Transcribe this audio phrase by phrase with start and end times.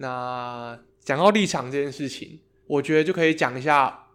[0.00, 4.06] 那讲到立场这件事情，我觉得就可以讲一下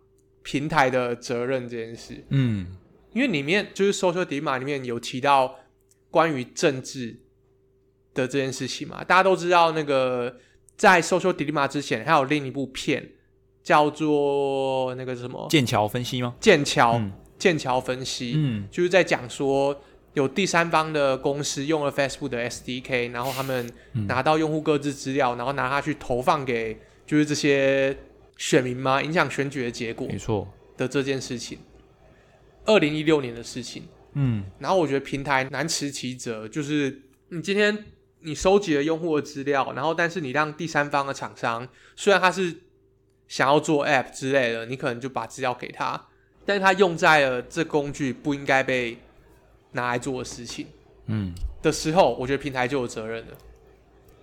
[0.42, 2.26] 平台的责任这件事。
[2.30, 2.78] 嗯
[3.14, 5.56] 因为里面就是 social dilemma 里面有提到
[6.12, 7.18] 关于政治
[8.14, 10.38] 的这件事情嘛，大家都知道那个
[10.76, 13.12] 在 social dilemma 之前还有另一部片
[13.64, 16.36] 叫做那个什么剑桥分析吗？
[16.40, 19.82] 剑桥、嗯剑桥分析，嗯就是在讲说
[20.16, 27.96] 有第三方的公司用了 Facebook 的 SDK，然后他们嗯拿到用户各自资料，然后拿它去投放给就是这些
[28.38, 30.52] 选民吗，影响选举的结果没错。
[30.76, 31.60] 的这件事情。
[32.66, 33.84] 二零一六年的事情，
[34.14, 37.86] 嗯然后我觉得平台难辞其责，就是你今天
[38.22, 42.56] 你收集了用户的资料，然后但是你让第三方的厂商，虽然他是
[43.28, 46.08] 想要做 App 之类的，你可能就把资料给他，
[46.46, 48.98] 但是他用在了这工具不应该被
[49.76, 50.66] 拿来做的事情
[51.08, 53.34] 嗯，的时候，我觉得平台就有责任了。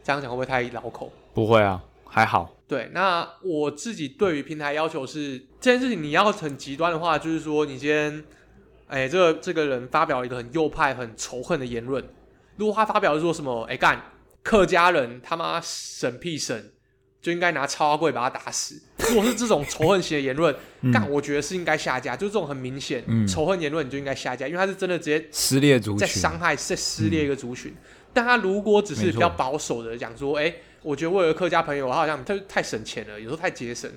[0.02, 1.12] 这样讲会不会太绕口？
[1.32, 2.52] 不会啊，还好。
[2.66, 8.24] 对，那我自己对于平台要求是这件事情，你要很极端的话，就是说你今天，
[8.88, 12.02] 哎，这个这个人发表一个很右派、很仇恨的言论，
[12.56, 14.02] 如果他发表的说什么，哎干，
[14.42, 16.72] 客家人他妈审屁审，
[17.22, 18.78] 就应该拿超阿贵把他打死。
[18.98, 20.54] 如果是这种仇恨型的言论，
[20.92, 27.72] 干，我觉得是应该下架，就是这种很明显、嗯仇恨言论，你就应该下架，因为他是真的直接撕裂族群在群，伤害、在撕裂一个族群。
[28.12, 33.90] 但他如果只是比较保守的讲说，哎、我觉得我有个客家朋友，他好像他太省钱了，有时候太节省。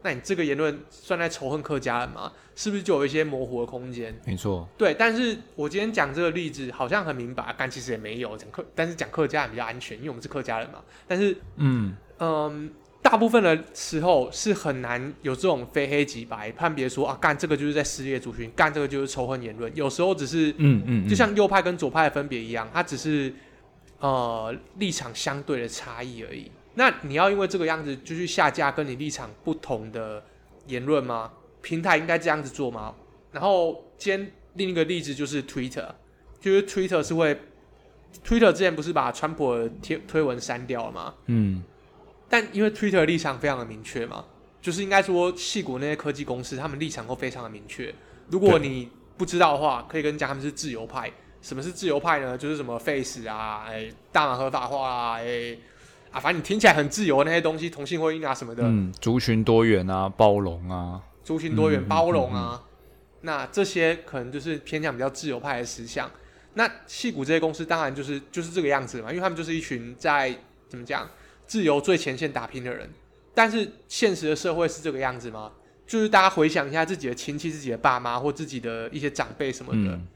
[0.00, 2.32] 那你这个言论算在仇恨客家人吗？
[2.54, 4.16] 是不是就有一些模糊的空间？
[4.24, 4.66] 没错。
[4.78, 10.78] 对，但是我今天讲这个例子好像很明白，但其实也没有讲客，但是讲客家人比较安全，因为我们是客家人嘛。
[11.08, 12.70] 但是，嗯嗯，
[13.02, 19.74] 大部分的时候是很难有这种非黑即白判别说啊，干这个就是在撕裂族群，干这个就是仇恨言论。
[19.76, 23.32] 有时候只是嗯嗯，就像右派跟左派的分别一样，它只是
[24.00, 26.50] 呃立场相对的差异而已。
[26.74, 30.22] 那你要因为这个样子就去下架跟你立场不同的
[30.66, 31.32] 言论吗？
[31.60, 32.94] 平台应该这样子做吗？
[33.32, 35.86] 然后今天另一个例子就是 Twitter，
[36.40, 37.36] 就是 Twitter 是会
[38.24, 41.14] ，Twitter 之前不是把川普的贴推文删掉了吗？
[41.26, 41.62] 嗯
[42.28, 44.24] 但因为 Twitter 的立场非常的明确嘛，
[44.60, 47.94] 就是应该说，戏骨那些科技公司，他们立场都非常的明确。
[48.28, 51.10] 如果你不知道的话，可以跟你讲他们是自由派。
[51.40, 52.36] 什么是自由派呢？
[52.36, 55.56] 就是什么 Face 啊，哎，大麻合法化啊，哎，
[56.10, 62.64] 啊，反正你听起来很自由的那些东西，同性婚姻啊什么的，嗯，族群多元啊，包容啊，族群多元、包容啊，
[63.20, 66.10] 那这些可能就是偏向比较自由派的思想。
[66.54, 70.36] 那戏骨这些公司当然就是就是这个样子嘛，因为他们就是一群在
[70.68, 71.08] 怎么讲
[71.48, 72.88] 自由最前线打拼的人。
[73.34, 75.50] 但是现实的社会是这个样子吗？
[75.86, 80.06] 就是大家回想一下自己的亲戚、自己的爸妈或自己的一些长辈什么的，嗯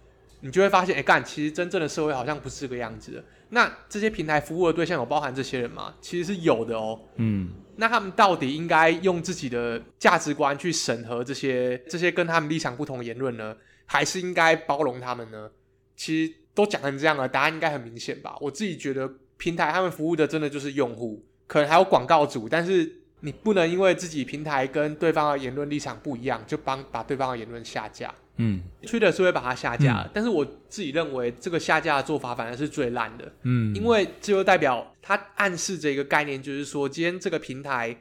[0.41, 3.25] 你就会发现，哎、干，其实真正的社会好像不是这个样子的。
[3.51, 5.95] 那这些平台服务的对象有包含这些人吗？
[6.01, 7.01] 其实是有的哦。
[7.17, 13.57] 嗯那他们到底应该用自己的价值观去审核这些这些跟他们立场不同的言论呢，
[13.87, 15.49] 还是应该包容他们呢？
[15.97, 18.37] 其实都讲成这样了，答案应该很明显吧？
[18.41, 19.09] 我自己觉得
[19.43, 22.89] 平台他们服务的真的就是用户，可能还有广告主，但是
[23.19, 28.15] 你不能因为自己平台跟对方的言论立场不一样，就帮把对方的言论下架。
[28.37, 33.33] 嗯 Twitter 是会把它下架的，但是我自己认为这个下架的做法反而是最烂的。
[33.43, 37.97] 嗯，因为这就代表它暗示着一个概念，就是说，今天这个平台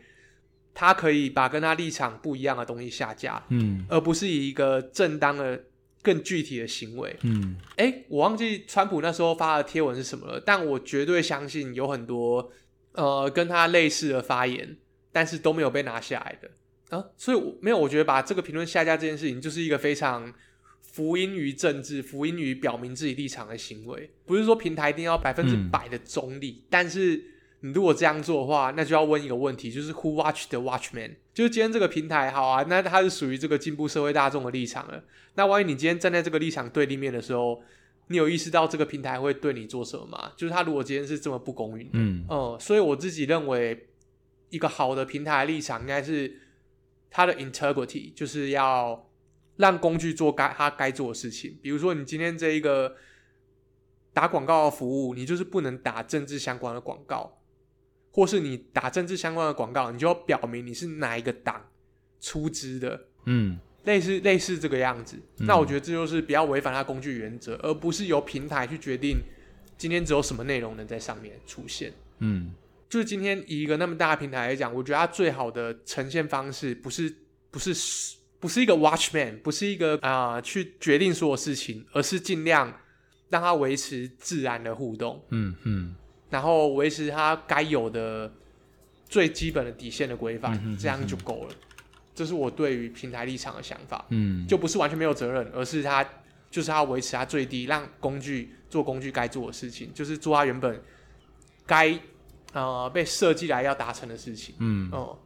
[0.75, 5.59] 他可以把跟他立场不一样的东西下架，嗯而不是以一个正当的、
[6.02, 7.16] 更具体的行为。
[7.24, 12.52] 嗯诶，我忘记川普那时候发的贴文是什么了，但我绝对相信有很多
[12.94, 14.78] 呃跟他类似的发言，
[15.12, 17.06] 但是都没有被拿下来的啊。
[17.18, 20.34] 所以我没有，我觉得把这个评论下架这件事情，就是一个非常
[20.82, 24.10] 福音于政治、福音于表明自己立场的行为。
[24.26, 27.24] 不是说平台一定要百分之百的中立，但是
[27.62, 31.16] 你如果这样做的话，那就要问一个问题，就是 Who watch the watchman？
[31.34, 35.04] 就是今天这个平台好啊，那它是属于这个进步社会大众的立场了。
[35.36, 37.62] 那万一你今天站在这个立场对立面的时候，
[38.08, 40.32] 你有意识到这个平台会对你做什么吗？
[40.36, 43.88] 就是它如果今天是这么不公允，嗯嗯，所以我自己认为，
[44.50, 46.41] 一个好的平台立场应该是
[47.09, 49.08] 它的 integrity，就是要
[49.58, 51.58] 让工具做该它该做的事情。
[51.62, 52.96] 比如说，你今天这一个
[54.14, 57.38] 打广告的服务，你就是不能打政治相关的广告，
[58.11, 61.66] 或是你打政治相关的广告，你就要表明你是哪一个党
[62.19, 63.59] 出资的，嗯。
[63.84, 65.17] 类似类似这个样子。
[65.40, 69.17] 嗯那我觉得这就是比较违反它工具原则，而不是由平台去决定
[69.75, 71.91] 今天只有什么内容能在上面出现。
[72.19, 72.53] 嗯。
[72.87, 77.11] 就是今天以一个那么大的平台来讲，我觉得它最好的呈现方式不是
[77.49, 77.73] 不是
[78.40, 82.72] 不是一个 watchman，不是一个啊、去决定所有事情，而是尽量
[83.29, 85.96] 让它维持自然的互动，嗯嗯
[86.32, 88.34] 然后维持它该有的
[89.08, 91.54] 最基本的底线的规范，这样就够了。
[92.16, 96.04] 这是我对于平台立场的想法，嗯，就不是完全没有责任，而是它
[96.50, 100.82] 就是他维持它最低，让工具做工具该做的事情，就是做它原本
[101.66, 101.98] 该
[102.54, 104.56] 呃被设计来要达成的事情。
[104.60, 105.18] 嗯哦、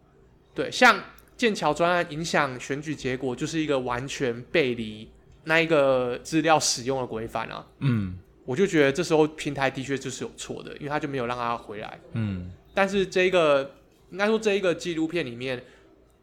[0.54, 1.04] 对，像
[1.36, 5.10] 剑桥专案影响选举结果，就是一个完全背离
[5.44, 7.66] 那一个资料使用的规范啊。
[7.80, 12.00] 嗯我就觉得这时候平台的确就是有错的，因为他就没有让他回来。
[12.14, 13.76] 嗯但是这一个
[14.12, 15.64] 应该说这一个纪录片里面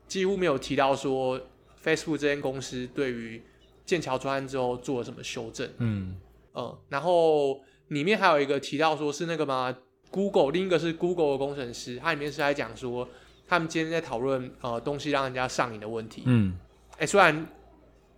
[0.06, 1.40] 几乎没有提到说
[1.82, 3.42] Facebook 这间公司对于
[3.84, 5.69] 剑桥专案之后做了什么修正。
[5.78, 6.16] 嗯
[6.54, 9.74] 嗯，然后里面还有一个提到说是那个嘛
[10.10, 13.08] ，Google，另一个是 Google 的工程师，他里面是在讲说
[13.48, 16.22] 他们今天在讨论呃东西让人家上瘾的问题。
[16.26, 16.58] 嗯
[16.98, 17.46] 哎、虽然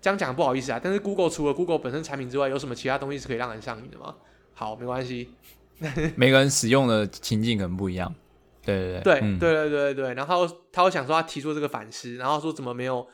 [0.04, 4.14] 这样讲不好意思啊，但是 Google 除了 Google 本身产品之外，有什么其他东西是可以让人上瘾的吗？
[4.52, 5.30] 好，没关系。
[6.14, 8.14] 每个人使用的情境可能不一样。
[8.62, 13.06] 对对对、嗯对对对对，然后他他会想说他提出这个反思，然后说怎么没有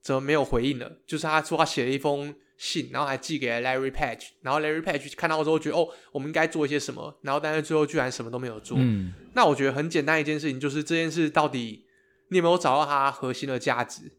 [0.00, 0.98] 怎么没有回应了？
[1.04, 8.76] 就是他说他写了一封信，然后还寄给了 Larry Page，然后 Larry Page 看到之后觉得哦，我们应该做一些什么，然后但是最后居然什么都没有做。
[8.78, 11.86] 嗯那我觉得很简单一件事情，就是这件事到底
[12.28, 14.12] 你有没有找到它核心的价值，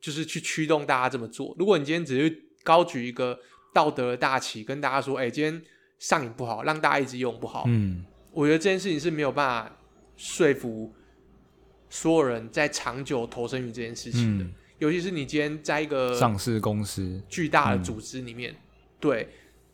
[0.00, 1.54] 就是去驱动大家这么做。
[1.58, 3.38] 如果你今天只是高举一个
[3.72, 5.62] 道德的大旗，跟大家说，哎、今天
[5.98, 9.76] 上瘾不好，让大家一直用不好，嗯我觉得这件事情是没有办法
[10.16, 10.92] 说服
[11.88, 14.44] 所有人在长久投身于这件事情的。
[14.44, 17.20] 嗯，尤其是你今天在一个上市公司。
[17.28, 18.54] 巨大的组织里面，
[19.00, 19.28] 对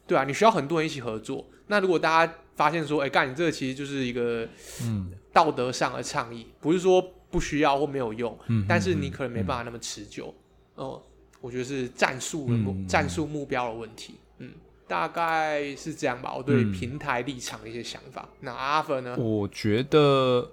[0.07, 1.47] 对啊，你需要很多人一起合作。
[1.67, 4.49] 那如果大家发现说，哎、干你这个其实就是一个
[4.83, 10.35] 嗯道德上的倡议，不是说不需要或没有用，嗯，但是你可能没办法那么持久。
[10.75, 11.03] 哦、
[11.43, 14.15] 我觉得是战术的目、嗯战术目标的问题。
[14.39, 14.51] 嗯，
[14.89, 16.35] 大概是这样吧。
[16.35, 18.27] 我对嗯平台立场的一些想法。
[18.41, 19.15] 那阿芬呢？
[19.19, 20.51] 我觉得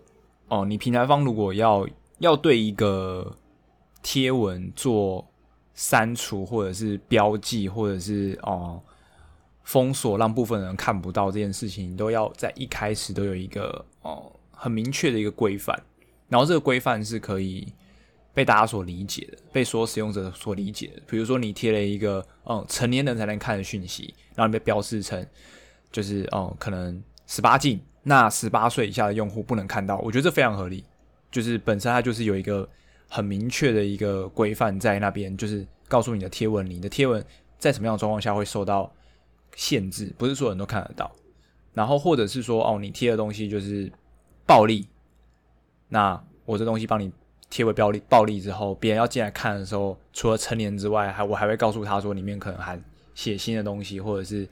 [0.50, 1.88] 哦，你平台方如果要
[2.20, 3.34] 要对一个
[4.02, 5.26] 贴文做
[5.74, 8.82] 删除，或者是标记，或者是哦
[9.64, 15.82] 封锁，让部分人看不到这件事情，你都要在一开始都有一个哦很明确的一个规范，
[16.34, 17.72] 然后这个规范是可以
[18.34, 21.02] 被大家所理解的，被所使用者所理解的。
[21.06, 25.24] 比如说你贴了一个嗯成年人才能看的讯息，然后你被标示成
[25.92, 30.84] 就是哦可能十八禁，那十八岁以下的用户不能看到，我觉得这非常合理。
[31.30, 32.68] 就是本身它就是有一个
[33.08, 37.24] 很明确的一个规范在那边，就是告诉你的贴文，你的贴文
[37.60, 38.92] 在什么样的状况下会受到
[39.56, 41.12] 限制，不是所有人都看得到。
[41.74, 43.92] 然后或者是说，哦，你贴的东西就是
[44.48, 44.88] 暴力，
[45.94, 47.12] 那我这东西帮你
[47.52, 54.48] 贴为暴力暴力之后，别人要进来看的时候，除了成年之外，还我还会告诉他说里面可能含血腥的东西，或者是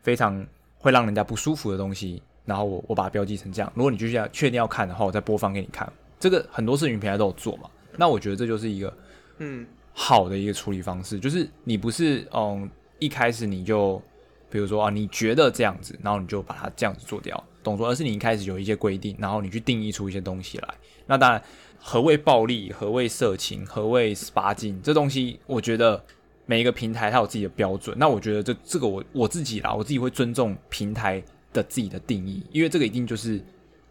[0.00, 0.44] 非常
[0.78, 2.22] 会让人家不舒服的东西。
[2.46, 5.90] 然后我我把它标记成这样，如果你继续要确定要看的话，我再播放给你看。
[6.18, 7.68] 这个很多视频平台都有做嘛，
[7.98, 8.90] 那我觉得这就是一个
[9.38, 12.66] 嗯好的一个处理方式，就是你不是嗯
[12.98, 14.00] 一开始你就
[14.48, 17.88] 比如说啊你觉得这样子，然后你就把它这样子做掉，懂说？
[17.88, 20.74] 而是你一开始有一些规定，然后你去定义出一些东西来。
[21.06, 21.42] 那当然，
[21.78, 26.02] 何谓暴力，何谓色情，何谓十八禁，这东西我觉得
[26.46, 27.96] 每一个平台它有自己的标准。
[27.98, 31.22] 那我觉得这这个我我自己啦，我自己会尊重平台
[31.52, 33.42] 的自己的定义，因为这个一定就是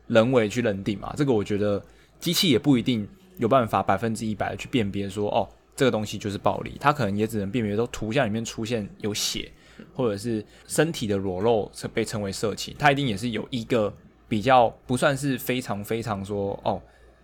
[0.07, 1.13] 人为去认定嘛。
[1.17, 1.83] 这个我觉得
[2.19, 3.07] 机器也不一定
[3.37, 9.51] 有办法百分之一百的去辨别说，哦，这个东西就是暴力，它可能也只能辨别说图像里面出现有血，
[9.93, 13.93] 或者是身体的裸露是被称为色情，它一定也是有一个
[14.27, 16.81] 比较不算是非常非常说哦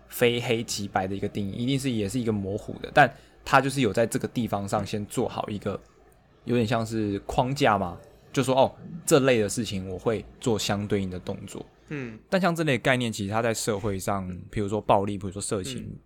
[0.07, 3.11] 非黑即白的一个定义，一定是也是一个模糊的，但
[3.45, 5.79] 它就是有在这个地方上先做好一个
[6.45, 7.97] 有点像是框架嘛，
[8.33, 8.75] 就说哦
[9.05, 11.65] 这类的事情我会做相对应的动作。
[11.89, 15.97] 嗯但像这类概念，其实它在社会上，比如说暴力，比如说色情、嗯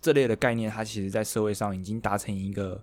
[0.00, 2.80] 这类的概念，它其实在社会上已经达成一个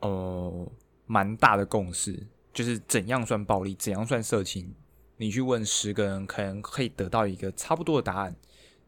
[0.00, 0.70] 呃
[1.08, 4.72] 蛮大的共识，就是怎样算暴力，怎样算色情。
[5.16, 8.36] 你去问十个人，可能可以得到一个差不多的答案，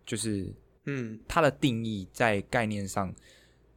[0.06, 3.12] 就是嗯它的定义在概念上，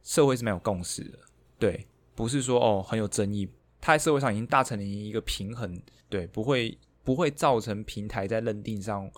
[0.04, 1.18] 社会是没有共识的。
[1.58, 1.84] 对，
[2.14, 3.48] 不是说哦很有争议，
[3.80, 9.10] 它在社会上已经达成了一个平衡，对，不会不会造成平台在认定上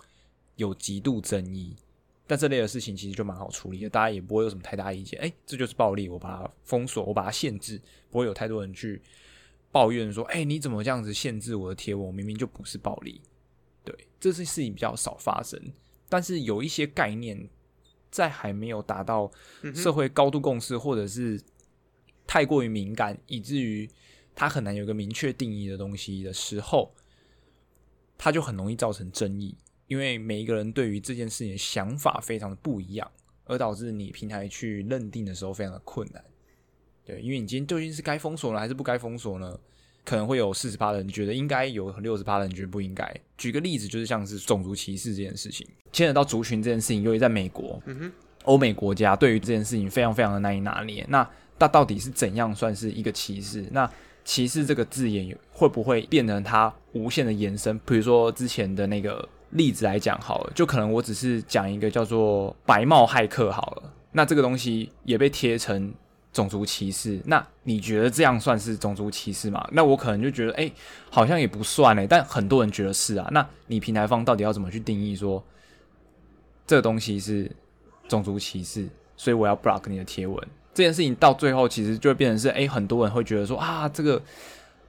[0.55, 1.75] 有极度争议。
[2.27, 5.17] 但这类的事情其实就蛮好处理的，大家也不会有什么太大意见。
[5.21, 7.81] 哎，这就是暴力，我把它封锁，我把它限制，
[8.11, 9.01] 不会有太多人去
[9.71, 12.07] 抱怨说，哎，你怎么这样子限制我的贴文？
[12.07, 13.21] 我明明就不是暴力。
[13.85, 15.57] 对，这是事情比较少发生，
[16.09, 17.49] 但是有一些概念
[18.11, 19.31] 在还没有达到
[19.73, 21.41] 社会高度共识，或者是
[22.25, 23.89] 太过于敏感，以至于
[24.35, 26.93] 它很难有一个明确定义的东西的时候，
[28.17, 29.55] 它就很容易造成争议。
[29.87, 33.09] 因为每一个人对于这件事情的想法非常的不一样，
[33.45, 36.23] 而导致你平台去认定的时候非常的困难。
[37.05, 39.57] 对，因为你今天究竟是该封锁呢，还是不该封锁呢？
[40.03, 43.13] 可能会有四十趴的人觉得应该，有六十趴的人觉得不应该。
[43.37, 48.09] 举个例子，就是像是种族歧视这件事情，牵扯到族群这件事情，由于在美国，嗯，
[48.43, 51.05] 欧美国家对于这件事情非常非常的难以拿捏。
[51.09, 51.29] 那
[51.59, 53.67] 那到底是怎样算是一个歧视？
[53.71, 53.89] 那
[54.23, 57.77] 歧视这个字眼会不会变成它无限的延伸？
[57.79, 65.93] 比如说之前的那个例子来讲好了，就可能我只是讲一个叫做白帽骇客好了，那这个东西也被贴成。
[66.33, 67.19] 种族歧视？
[67.25, 69.67] 那你觉得这样算是种族歧视吗？
[69.71, 70.71] 那我可能就觉得，哎，
[71.09, 72.05] 好像也不算哎。
[72.05, 73.27] 但很多人觉得是啊。
[73.31, 75.43] 那你平台方到底要怎么去定义说
[76.67, 77.51] 这个东西是
[78.07, 78.87] 种族歧视？
[79.15, 80.37] 所以我要 block 你的贴文
[80.75, 84.21] 这件事情，到最后其实就会变成是，哎，很多人会觉得说啊，这个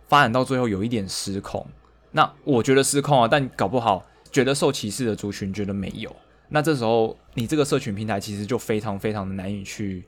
[0.06, 1.66] 发展到最后有一点失控。
[2.10, 6.14] 那我觉得失控啊，但搞不好觉得受歧视的族群觉得没有。
[6.49, 10.04] 那这时候你这个社群平台其实就非常非常的难以去。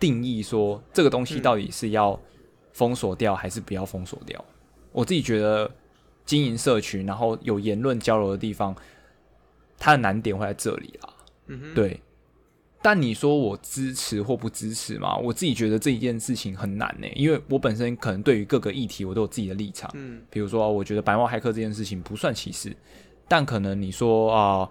[0.00, 2.16] 定义说这个东西到底是要
[2.72, 4.44] 封锁掉还是不要封锁掉？
[4.92, 5.68] 我自己觉得
[6.24, 8.72] 经营社群，然后有言论交流的地方，
[9.76, 11.12] 它的难点会在这里啦。
[11.48, 12.00] 嗯对。
[12.80, 15.16] 但你说我支持或不支持嘛？
[15.16, 19.90] 我自己觉得这一件事情很难呢，因为我本身可能对于各个议题我都有自己的立场。
[19.94, 20.22] 嗯。
[20.30, 22.72] 比如说，我觉得白帽黑客这件事情不算歧视，
[23.28, 24.68] 但可能你说啊。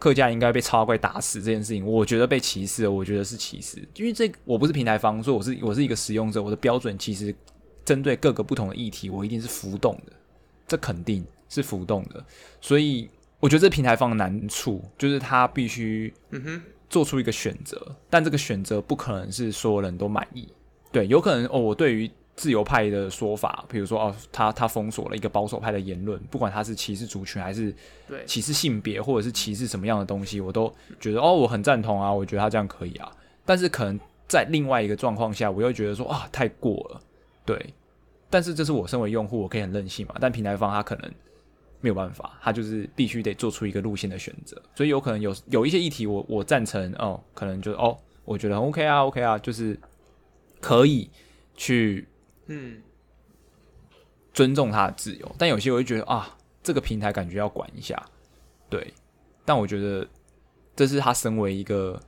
[0.00, 2.90] 客家应该被超怪打死这件事情，我觉得被歧视了。
[2.92, 7.34] 我觉得是歧视，因为这我不是平台方，所以我是我是一个使用者，我的标准其实
[7.84, 10.12] 针对各个不同的议题，我一定是浮动的，
[10.68, 12.24] 这肯定是浮动的。
[12.60, 13.10] 所以
[13.40, 20.46] 我觉得这平台方的难处就是他必须嗯哼做出一个选择，但这个选择不可能是所有人都满意。
[20.92, 22.08] 对，有可能哦，我对于。
[22.38, 27.74] 自由派的说法，比如说哦，他他封锁了一个保守派的言论，不管他是歧视族群还是
[28.26, 33.10] 歧视性别，或者是歧视什么样的东西，我都觉得哦，我很赞同啊，我觉得他这样可以啊。
[33.44, 37.00] 但是可能在另外一个状况下，我又觉得说啊，太过了。
[37.44, 37.74] 对，
[38.30, 40.14] 但是这是我身为用户，我可以很任性嘛。
[40.20, 41.10] 但平台方他可能
[41.80, 44.62] 没有办法，他就是必须得做出一个路线的选择。
[44.76, 49.76] 所以有可能有有一些议题，我我赞成哦，可能就哦，我觉得 OK 啊，OK 啊，就是
[50.60, 51.10] 可以
[51.56, 52.06] 去。
[52.48, 52.82] 嗯，
[54.34, 58.04] 尊重他的自由，但有些我就觉得啊，这个平台感觉要管一下，
[58.68, 58.92] 对。
[59.44, 60.06] 但我觉得
[60.76, 61.98] 这是他身为一个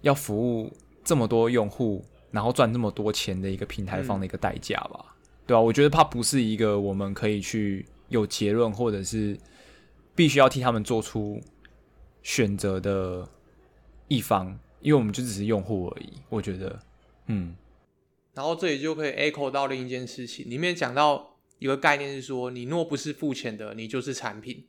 [0.00, 0.72] 要服务
[1.04, 5.14] 这么多用户，然后赚这么多钱的一个平台方的一个代价吧，
[5.46, 5.60] 对啊？
[5.60, 9.38] 我觉得它不是一个我们可以去有结论，或者是
[10.14, 11.40] 必须要替他们做出
[12.22, 13.28] 选择的
[14.08, 16.14] 一方，因为我们就只是用户而已。
[16.28, 16.78] 我觉得，
[17.26, 17.54] 嗯。
[18.36, 24.66] 然后这里就可以 echo 到另一件事情，里面讲到一个概念是说，你若不是付钱的，你就是产品。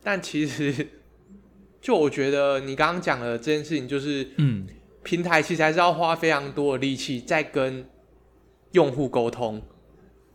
[0.00, 0.86] 但其实，
[1.80, 4.68] 就我觉得你刚刚讲的这件事情，就是，嗯，
[5.02, 7.84] 平台其实还是要花非常多的力气在跟
[8.70, 9.60] 用户沟通，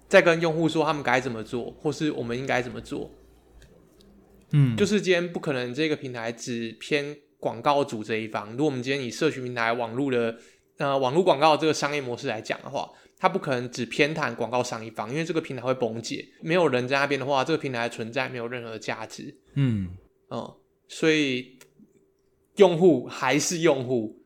[0.10, 3.10] 在跟用户说他们该怎么做，或是我们应该怎么做。
[4.52, 8.52] 嗯，就是今天不可能这个平台只偏广告主这一方。
[8.52, 10.38] 如果我们今天以社群平台网络的
[10.80, 19.38] 呃，网络广告这个商业模式来讲的话，它不可能只偏袒广告商一方，因为这个平台会崩解，没有人在那边的话，这个平台存在没有任何价值。
[19.56, 19.90] 嗯
[20.30, 20.56] 嗯，
[20.88, 21.60] 所以
[22.56, 24.24] 用户还是用户，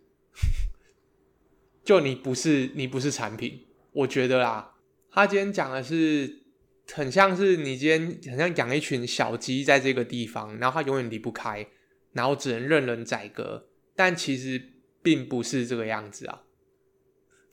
[1.83, 4.75] 就你不是你不是产品，我觉得啦，
[5.11, 6.43] 他今天讲的是
[6.91, 11.65] 很像是你今天很像养一群小鸡在这个地方，然后它永远离不开，
[12.11, 14.69] 然后只能任人宰割，但其实。
[15.03, 16.42] 并不是这个样子啊，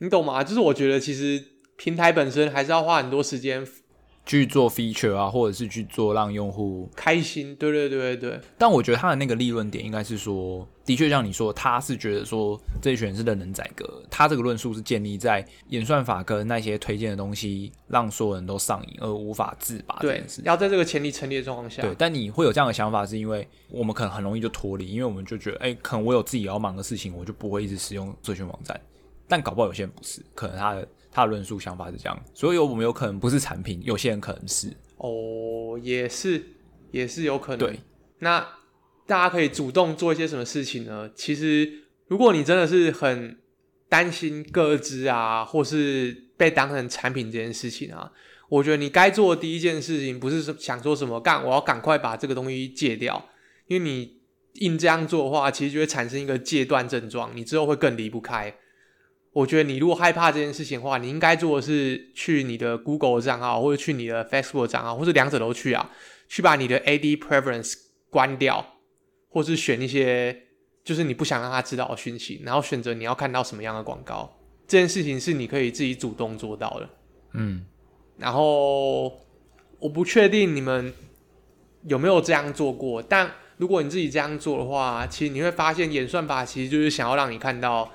[0.00, 0.42] 你懂吗？
[0.42, 1.42] 就是我觉得其实
[1.76, 3.66] 平台本身还是要花很多时间
[4.25, 7.54] 去做 feature 啊，或者是去做让用户开心。
[7.57, 8.40] 对对对对对。
[8.57, 14.02] 但我觉得他的那个利润点应该是说，的确像你说，他是觉得说这一群是任人宰割。
[14.11, 19.99] 他这个论述是建立在演算法跟那些推荐的东西让所有人都上瘾而无法自拔。
[20.00, 21.83] 对，要在这个前提成立的状况下。
[21.83, 28.78] 对，但你会有这样的想法，是因为我们可能很容易就脱离，因为我们就觉得，哎，可能我有自己要忙的事情，我就不会一直使用社群网站。
[29.30, 34.76] 但搞不好有些人不是，可能他的他的论述想法是这样，所以我们有可能不是产品，有些人可能是。
[34.96, 36.44] 哦，也是，
[36.90, 37.58] 也是有可能。
[37.58, 37.78] 对，
[38.18, 38.40] 那
[39.06, 41.08] 大家可以主动做一些什么事情呢？
[41.14, 43.38] 其实，如果你真的是很
[43.88, 48.12] 担心各自啊，或是被当成产品这件事情啊，
[48.49, 53.30] 我觉得你该做的第一件事情，不是想说什么干，我要赶快把这个东西戒掉，
[53.68, 54.20] 因为你
[54.54, 58.54] 硬这样做的话，其实就会产生一个戒断症状，你之后会更离不开。
[59.32, 65.90] 我觉得你如果害怕这件事情的话，你应该做的是去你的 Google 账号，或者去你的 Facebook 账号，或者两者都去啊，
[66.28, 67.75] 去把你的 AD preference
[68.10, 68.75] 关掉，
[69.28, 70.37] 或是选一些
[70.82, 74.37] 就是你不想让他知道的讯息，然后选择你要看到什么样的广告。
[74.66, 76.88] 这件事情是你可以自己主动做到的。
[77.34, 77.64] 嗯，
[78.16, 79.04] 然后
[79.78, 80.92] 我不确定你们
[81.84, 87.92] 有没有这样做过，但如果你自己这样做的话，其实你会发现演算法其实就是想要让你看到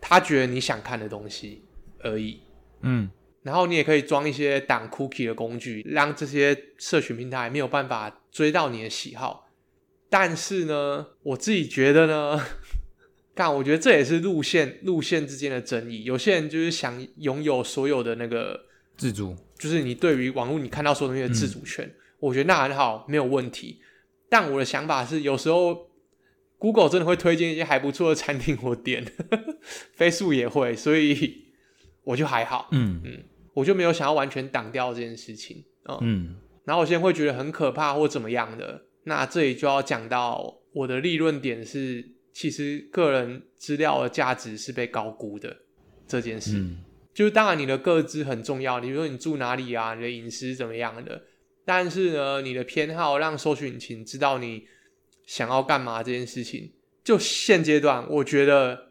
[0.00, 1.62] 他觉得你想看的东西
[2.00, 2.40] 而已。
[2.82, 3.10] 嗯，
[3.42, 9.50] 然后你也可以装一些挡 cookie 的工具，让这些社群平台没有办法追到你的喜好。
[10.10, 12.40] 但是呢，我自己觉得呢，
[13.34, 16.04] 看，我觉得这也是路线路线之间的争议。
[16.04, 18.58] 有些人就是想拥有所有的那个
[18.96, 23.80] 自主，就是你对于网络你看到所有东西的自主权，我觉得那很好，没有问题。
[24.30, 25.87] 但我的想法是，有时候
[26.58, 29.04] Google 真的会推荐一些还不错的餐厅或店，
[29.96, 31.46] Facebook 也会，所以
[32.04, 33.22] 我就还好，嗯嗯，
[33.54, 35.98] 我就没有想要完全挡掉这件事情，嗯。
[36.02, 45.56] 嗯然后我现在会觉得很可怕或怎么样的，那这里就要讲到我的利润点是，其实个人资料的价值是被高估的
[46.06, 46.58] 这件事。
[46.58, 46.84] 嗯
[47.14, 51.20] 就是当然你的个资很重要，你比如说你住哪里啊，你的隐私怎么样的，
[51.64, 54.64] 但是呢，你的偏好让搜索引擎知道你
[55.28, 56.72] 想要干嘛这件事情，
[57.04, 58.88] 就现阶段我觉得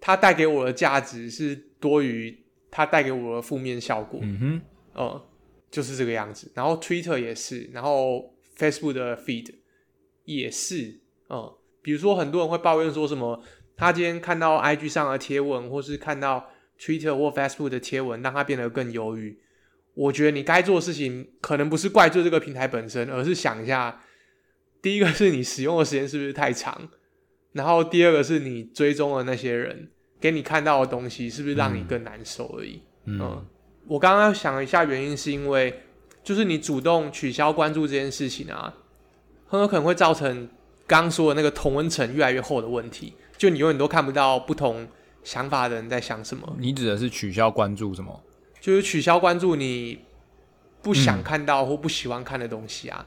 [0.00, 2.36] 它带给我的价值是多于
[2.72, 4.18] 它带给我的负面效果。
[4.20, 4.60] 嗯哼，
[4.96, 5.22] 嗯，
[5.70, 6.50] 就是这个样子。
[6.56, 9.54] 然后 Twitter 也是，然后 Facebook 的 feed
[10.24, 10.98] 也是，
[11.28, 13.40] 嗯，比如说很多人会抱怨说什么，
[13.76, 16.50] 他今天看到 IG 上的贴文，或是看到
[16.80, 19.38] Twitter 或 Facebook 的贴文，让他变得更忧郁。
[19.94, 24.02] 我觉得你该做的事情，可能不是怪罪这个平台本身，而是想一下，
[24.82, 26.88] 第一个是你使用的时间是不是太长，
[27.52, 32.82] 然后第二个是你追踪的那些人给你看到的东西，是不是让你更难受而已。
[33.04, 33.46] 嗯嗯，
[33.86, 35.82] 我刚刚想了一下，原因是因为
[36.22, 38.74] 就是你主动取消关注这件事情啊，
[39.46, 40.48] 很有可能会造成
[40.86, 44.86] 刚刚说的那个同温层越来越厚的问题，就你永远都看不到不同
[45.22, 48.22] 想法的人在想什么，你指的是取消关注什么？
[48.60, 49.98] 就是取消关注你
[50.82, 53.06] 不想看到或不喜欢看的东西啊。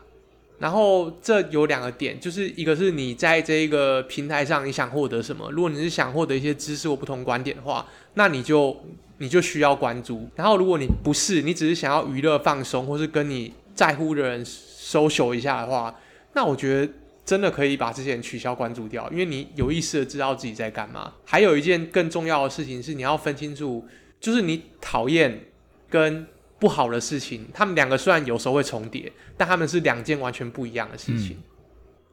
[0.64, 8.82] 然后这有两个点，就是一个是你在这一个平台上你想获得什么，如果你是想获得一些知识或不同观点的话，那你就
[9.18, 10.26] 你就需要关注。
[10.38, 15.94] 然后如果你不是，你只是想要娱乐放松，或是跟你在乎的人 social 一下的话，
[16.32, 16.94] 那我觉得
[17.26, 21.12] 真的可以把这些人取消关注掉，因为你有意识的知道自己在干嘛。
[21.26, 23.86] 还有一件更重要的事情是，你要分清楚，
[24.22, 25.42] 就是你讨厌
[25.90, 26.26] 跟
[26.64, 31.44] 不好的事情，他们两个虽然有时候会重叠，但他们是两件完全不一样的事情。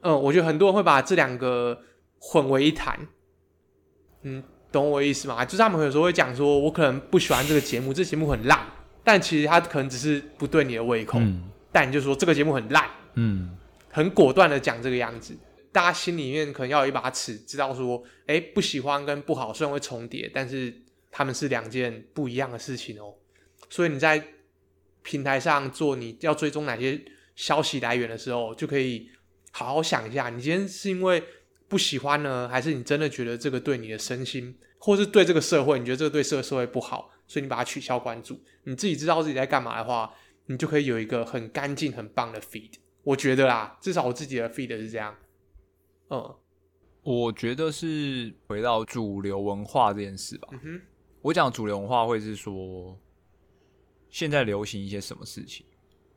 [0.01, 1.81] 嗯我觉得很多人会把这两个
[2.19, 2.99] 混为一谈。
[4.23, 5.45] 嗯，懂我意思吗？
[5.45, 8.59] 就是他们有时候会讲说，我可能不喜欢这个节目，这节目很烂，
[9.05, 13.57] 但其实他可能只是不对你的胃口，嗯但你就说这个节目很烂，嗯
[13.89, 15.33] 很果断的讲这个样子。
[15.71, 20.73] 大家心里面可能要有一把尺，知道说，哎，不喜欢跟不好虽然会重叠，但是
[21.09, 23.13] 他们是两件不一样的事情哦。
[23.69, 24.21] 所以你在
[25.03, 27.01] 平台上做你要追踪哪些
[27.35, 29.09] 消息来源的时候，就可以
[29.51, 31.23] 好好想一下，你今天是因为
[31.67, 38.39] 不喜欢呢，还是你真的觉得这个对你的身心，或是对这个社会，你觉得这个对这个社会不好，所以你把它取消关注。
[38.63, 40.13] 你自己知道自己在干嘛的话，
[40.47, 42.73] 你就可以有一个很干净、很棒的 feed。
[43.03, 45.15] 我觉得啦，至少我自己的 feed 是这样。
[46.09, 46.35] 嗯
[47.03, 50.49] 我觉得是回到主流文化这件事吧。
[50.51, 50.81] 嗯哼，
[51.21, 52.95] 我讲主流文化会是说，
[54.11, 55.65] 现在流行一些什么事情，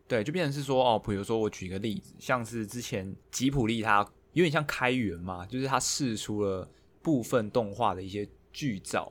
[0.06, 6.68] 对，就变成是说哦，比如说我举一个例子，像是之前吉普力它有点像开源嘛，就是它试出了
[7.00, 9.10] 部分动画的一些剧照，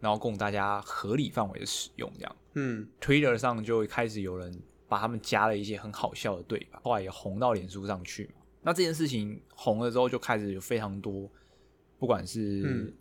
[0.00, 2.36] 然后供大家合理范围的使用，这样。
[2.54, 8.32] 嗯 Twitter 上就开始有人把他们加了一些很好笑的对白，后来也红到脸书上去嘛。
[8.62, 11.30] 那这件事情红了之后，就开始有非常多，
[11.98, 12.92] 不管是嗯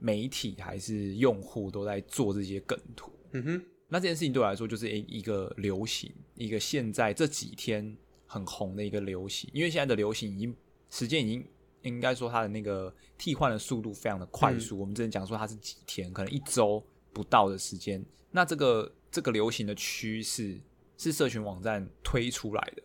[0.00, 3.12] 媒体还是用户都在做这些梗图。
[3.32, 10.56] 嗯哼，那这件事情对我来说就是一一个流行，一个现在这几天很红的一个流行，因为现在的流行已经
[10.88, 11.44] 时间已经
[11.82, 14.78] 应该说它的那个替换的速度非常的快速。
[14.78, 18.04] 我们之前讲说它是几天，可能一周不到的时间。
[18.30, 20.60] 那这个这个流行的趋势
[20.96, 22.82] 是社群网站推出来的，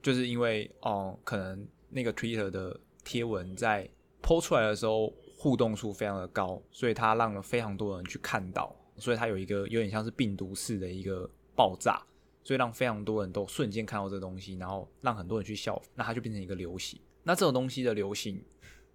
[0.00, 3.88] 就是因为哦，可能那个 Twitter 的贴文在
[4.22, 12.02] 抛出来的时候互动数非常的高，所以它让了非常多人去看到，所以它有一个有点像是病毒式的一个爆炸，
[12.42, 17.00] 所以让非常多人都瞬间看到这东西，然后让很多人去效仿，那它就变成一个流行。
[17.22, 18.42] 那这种东西的流行，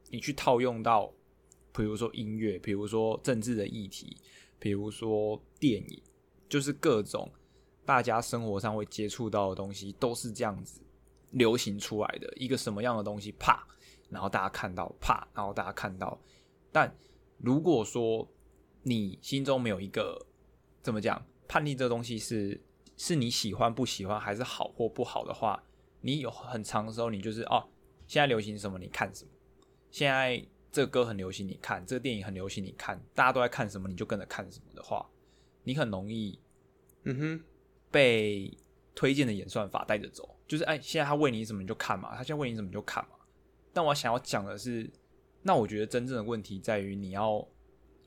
[0.09, 1.11] 你去套用到，
[1.73, 4.15] 比如说音乐，比如说政治的议题，
[4.57, 6.01] 比如说电影，
[6.47, 7.29] 就是各种
[7.85, 10.81] 大家生活上会接触到的东西，都是这样子
[11.31, 13.67] 流行出来的一个什么样的东西，啪，
[14.09, 16.19] 然后大家看到，啪，然后大家看到。
[16.71, 16.93] 但
[17.37, 18.25] 如果说
[18.83, 20.27] 你心中没有一个
[20.81, 22.59] 怎么讲叛逆这个东西是
[22.97, 25.61] 是你喜欢不喜欢，还是好或不好的话，
[26.01, 27.67] 你有很长的时候，你就是哦，
[28.07, 29.31] 现在流行什么，你看什么。
[29.89, 35.05] 现在这个歌很流行，你看这个电影很流行，你看大家都在看什么，你就跟着看什么的话，
[35.63, 36.39] 你很容易，
[37.03, 37.43] 嗯哼，
[37.91, 38.55] 被
[38.95, 40.37] 推荐的演算法带着走。
[40.47, 43.15] 就是哎，现在他喂你什么你就看嘛，他现在喂你什么你就看嘛。
[43.73, 44.89] 但我想要讲的是，
[45.41, 47.45] 那我觉得真正的问题在于你要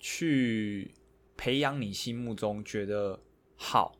[0.06, 0.92] 去
[1.34, 3.18] 培养你心目中觉得
[3.56, 3.96] 好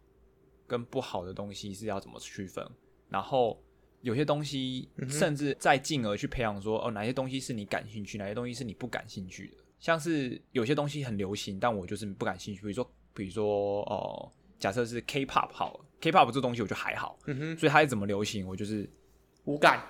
[0.66, 2.62] 跟不好的东西是要怎么区分，
[3.08, 3.58] 然后。
[4.02, 9.56] 有些东西，甚至再进而去培养说，哦，哪些东西是你感兴趣，哪些东西是你不感兴趣的。
[9.78, 12.60] 像是有些东西很流行，但我就是不感兴趣。
[12.60, 18.86] 比如说，比如说，哦，假设是 K-pop 好了，K-pop 这东西我就还好，嗯哼，所以它是怎么流行，我就是
[19.44, 19.82] 无感。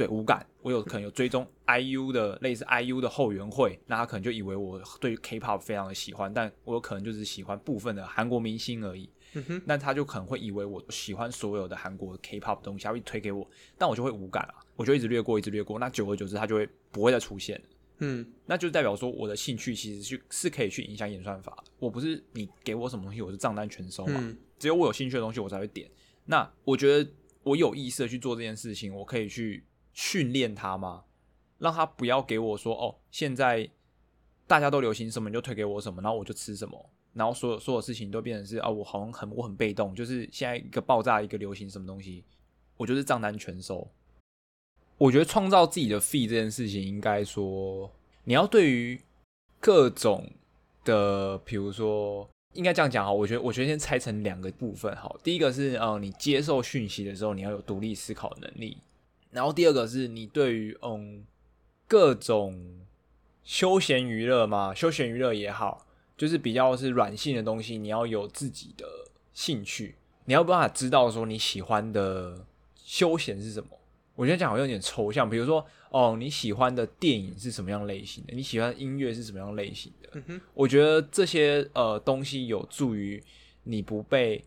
[0.00, 0.46] 对，无感。
[0.62, 9.10] 我有可能有追踪 IU 的类似 IU 的后援会，那他可能就以为我对 K-pop 非常的喜欢，但我有可能就是喜欢部分的韩国明星而已。
[9.34, 15.78] 嗯哼，那他就可能会以为我喜欢所有的韩国 K-pop 东西，他会推给我，但我就会无感啊，我就一直略过，一直略过。
[15.78, 17.60] 那久而久之，他就会不会再出现。
[17.98, 21.70] 嗯，那就代表说我的兴趣其实是是可以去影响演算法的。
[21.78, 24.34] 我不是你给我什么东西，我是账单全收嘛。
[24.58, 25.90] 只有我有兴趣的东西，我才会点。
[26.24, 27.10] 那我觉得
[27.42, 29.62] 我有意识的去做这件事情，我可以去
[30.00, 31.04] 训练他吗？
[31.58, 33.68] 让他不要给我说哦，现在
[34.46, 36.90] 大家都流行什么，你就推给我什么，然后我就吃什么。
[37.12, 42.24] 然后所有所有事情都变成是啊，我好像很我很被动，就是现在一个爆炸一个流行什么东西，
[42.78, 43.86] 我就是账单全收。
[44.96, 47.92] 我觉得创造自己的 fee 这件事情，应该说
[48.24, 48.98] 你要对于
[49.60, 50.26] 各种
[50.82, 55.14] 的，比如说应该这样讲哈，我觉得我觉得先拆成两个部分哈。
[55.22, 58.78] 第一个是呃，你接受讯息的时候，你要有独立思考能力。
[59.30, 61.24] 然后第二个是你对于嗯
[61.86, 62.80] 各种
[63.42, 65.86] 休闲娱乐嘛，休闲娱乐也好。
[66.16, 68.86] 就是比较是软性的东西，你要有自己的
[69.32, 69.94] 兴趣，
[70.26, 73.68] 你要办法知道说你喜欢的休闲是什么。
[74.14, 78.34] 我觉得讲好像有点抽象，比如说哦，你喜欢的电影是什么样类型的？
[78.34, 80.22] 你喜欢音乐是什么样类型的？
[80.26, 83.22] 嗯我觉得这些呃东西有助于
[83.62, 84.44] 你不被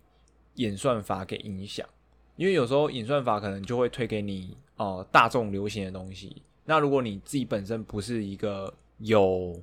[0.53, 1.89] 演算法给影响，
[2.35, 6.41] 因为有时候演算法可能就会推给你哦大众流行的东西。
[6.65, 9.61] 那如果你自己本身不是一个有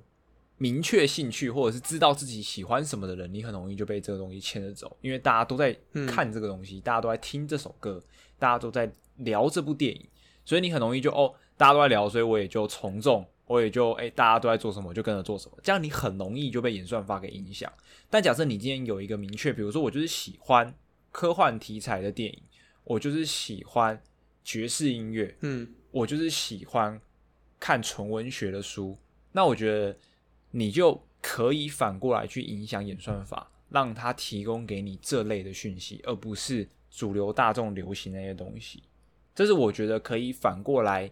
[0.59, 5.75] 明确兴趣或者是知道自己喜欢什么的人，你很容易就被这个东西牵着走，因为大家都在
[6.07, 8.03] 看这个东西，大家都在听这首歌，
[8.39, 10.07] 大家都在聊这部电影，
[10.45, 17.73] 所以你很容易就哦，大家都在聊，所以我也就从众，我也就哎，大家都在做什么，就跟着做什么，这样你很容易就被演算法给影响。
[18.11, 20.75] 但假设你今天有一个明确，比如说我就是喜欢
[21.11, 22.43] 科幻题材的电影，
[22.85, 23.99] 我就是喜欢
[24.45, 27.01] 爵士音乐，嗯，我就是喜欢
[27.59, 28.97] 看纯文学的书，
[29.33, 29.97] 那我觉得。
[30.53, 38.83] 你就可以反过来去影响演算法，让它提供给你这类的讯息，而不是主流大众流行那些东西。
[39.33, 41.09] 这是我觉得可以反过来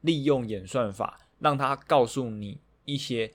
[0.00, 3.32] 利用演算法，让它告诉你一些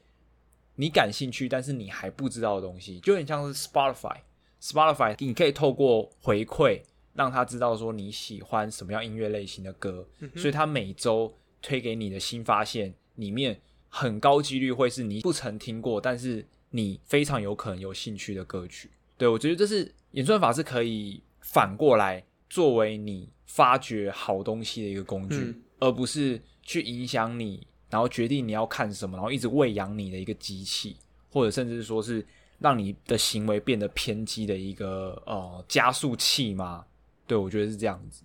[0.75, 6.81] 你感兴趣但是你还不知道的东西，就很像是 Spotify，Spotify 你可以透过回馈
[7.15, 13.59] 让他知道说你喜欢什么样音乐类型的歌，所以他每周推给你的新发现里面。
[13.97, 18.89] 很高几率会是你不曾听过，但是你非常有可能有兴趣的歌曲。
[19.17, 30.97] 对我觉得这是演算法是可以反过来作为你发掘好东西的一个工具，而不是去影响你，然后决定你要看什么，然后一直喂养你的一个机器，
[31.31, 32.25] 或者甚至说是
[32.59, 36.85] 让你的行为变得偏激的一个呃加速器吗？
[37.27, 38.23] 对我觉得是这样子。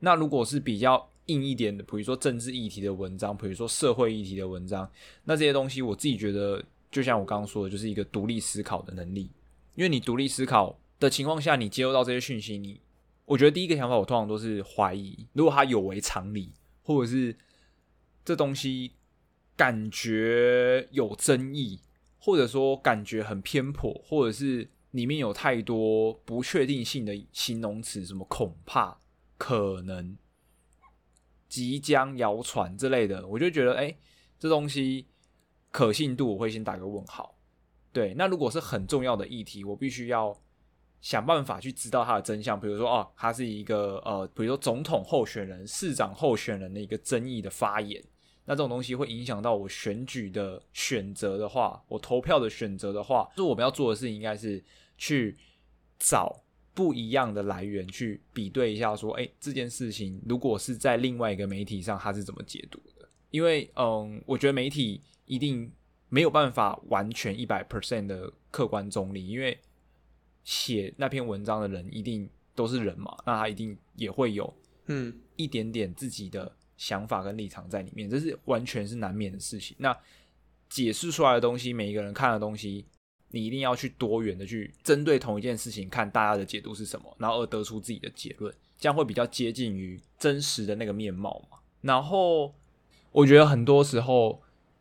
[0.00, 1.10] 那如果是比较。
[1.28, 4.90] 硬一点的，比如说政治议题的文章，比如说社会议题的文章，
[5.24, 9.30] 那这些东西我自己觉得，就像我刚刚说的，就是一个独立思考的能力。
[9.74, 12.80] 因为你独立思考的情况下，你接收到这些讯息，你
[13.26, 16.50] 我觉得第一个想法，我通常都是怀疑，如果它有违常理，
[16.82, 17.36] 或者是
[18.24, 18.92] 这东西
[19.54, 21.78] 感觉有争议，
[22.18, 24.66] 或者说感觉很偏颇，或者是
[24.98, 28.98] 里面有太多不确定性的形容词，什么恐怕、
[29.36, 30.16] 可能。
[31.48, 33.96] 即将谣传之类的，我就觉得，哎，
[34.38, 35.06] 这东西
[35.70, 37.38] 可信度我会先打个问号。
[37.92, 40.36] 对，那如果是很重要的议题，我必须要
[41.00, 42.60] 想办法去知道它的真相。
[42.60, 48.04] 比如说，哦，它是一个呃，比如说总统候选人、市长候选人的一个争议的发言，
[48.44, 54.62] 那这种东西会影响到我选举的选择的话，我投票的选择的话，就我们要做的事情应该是
[54.98, 55.38] 去
[55.98, 56.44] 找。
[56.74, 63.08] 不一样的来源去比对一下，说，哎，这件事情如果是在另外一个媒体上，它是怎么解读的？
[63.32, 65.68] 因为，嗯，我觉得媒体一定
[66.08, 69.58] 没有办法完全一百 percent 的客观中立，因为
[70.44, 74.54] 写那篇文章的人一定都是人嘛，那他一定也会有，
[74.86, 79.76] 嗯，一点点自己的想法跟立场在里面，这是完全是难免的事情。
[79.80, 79.98] 那
[80.68, 82.86] 解释出来的东西，每一个人看的东西。
[83.30, 91.58] 你一定要去多元的去针对同一件事情看大家的解读是什么，然后而得出自己的结论，这样会比较接近于真实的那个面貌嘛。
[91.82, 92.54] 然后
[93.12, 94.40] 我觉得很多时候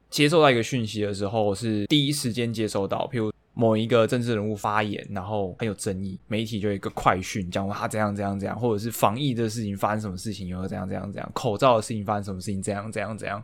[0.10, 13.44] 接受到一个讯息的时候，是第一时间接收到，譬如某一个政治人物发言，然后很有争议，媒体就一个快讯讲他怎样怎样怎样，或者是防疫的事情发生什么事情，又怎样怎样怎样，口罩的事情发生什么事情，怎样怎样怎样。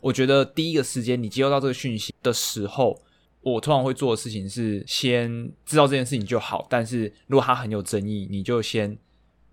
[0.00, 3.00] 我觉得第一个时间你接收到这个讯息的时候。
[3.42, 8.98] 我通常会做的事情是先知道这件事情就好，但是如果它很有争议，你就先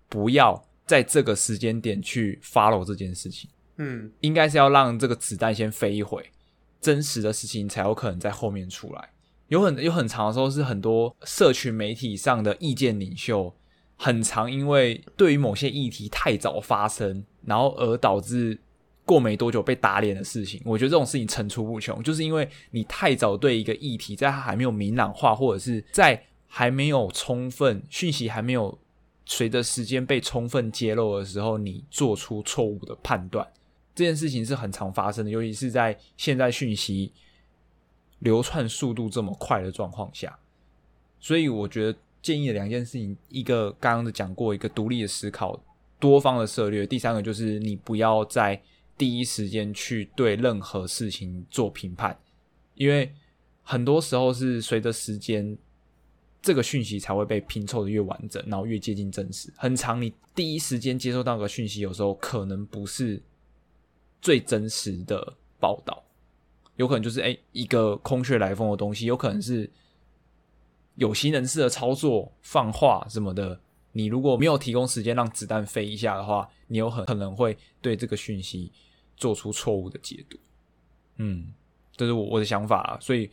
[0.08, 3.48] 不要在这个时间点去 follow 这件事情。
[3.76, 6.22] 嗯，应该是要让这个子弹先飞一回，
[6.80, 9.10] 真实的事情才有可能在后面出来。
[9.46, 13.54] 有很有很长的时候是很多社群媒体上的意见领袖，
[13.96, 18.60] 很长因为对于某些议题太早发生，然后而导致。
[19.08, 28.78] 过没多久被打脸的事情，我觉得这种事情层出不穷，就是因为你太早对一个议题，在它还没有明朗化，或者是在还没有充分讯息还没有
[29.24, 33.48] 随着时间被充分揭露的时候，你做出错误的判断，
[33.94, 37.10] 这件事情是很常发生的，尤其是在现在讯息
[38.18, 40.38] 流窜速度这么快的状况下。
[41.18, 45.58] 所以，我觉得建议的两件事情，一个刚刚的讲过，一个独立的思考，
[45.98, 48.60] 多方的策略；第三个就是你不要在。
[48.98, 52.18] 第一时间去对任何事情做评判，
[52.74, 53.10] 因为
[53.62, 55.56] 很多时候是随着时间，
[56.42, 59.52] 这个讯息才会被拼凑的越完整，然后越接近真实。
[59.56, 63.22] 很长，你第一时间接收到个讯息，有时候可能不是
[64.20, 66.02] 最真实的报道，
[66.74, 69.70] 有可能就是哎一个空穴来风的东西，有可能是
[70.96, 73.60] 有心人士的操作、放话什么的。
[73.92, 78.72] 你如果没有提供时间让子弹飞一下的话，你有很可能会对这个讯息。
[79.18, 80.38] 做出错误的解读，
[81.16, 81.48] 嗯，
[81.96, 82.98] 这是我我的想法啊。
[83.00, 83.28] 所以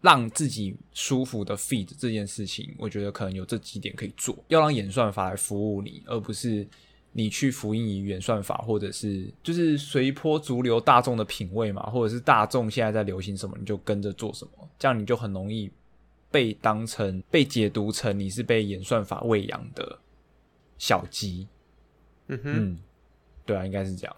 [0.00, 4.36] 让自己舒服的 feed 这件事情，我觉得可能有这几点可以做。
[4.48, 6.66] 要让演算法来服务你，而不是
[7.12, 15.70] 你去服膺于演算法，或者是就是随波逐流大众的品味嘛，或者是大众现在在流行什么，你就跟着做什么，这样你就很容易
[16.30, 19.98] 被当成被解读成你是被演算法喂养的
[20.78, 21.48] 小鸡。
[22.28, 22.78] 嗯哼，
[23.44, 24.16] 对啊，应该是这样。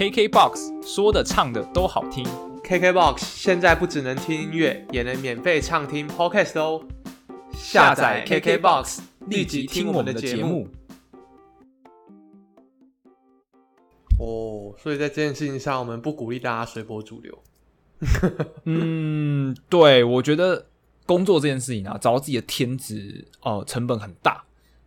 [0.00, 2.24] KKBOX 说的唱的都好听。
[2.64, 6.82] KKBOX 现在不只能听音乐，也能免费畅听 Podcast 哦。
[7.52, 10.66] 下载 KKBOX，立即听我们的节目。
[14.18, 17.38] 哦，所以在这件事情上，我们不鼓励大家随波逐流。
[18.64, 20.68] 嗯，对，我觉得
[21.04, 24.44] 工作这件事情啊，找到自己的天职哦，成本很大。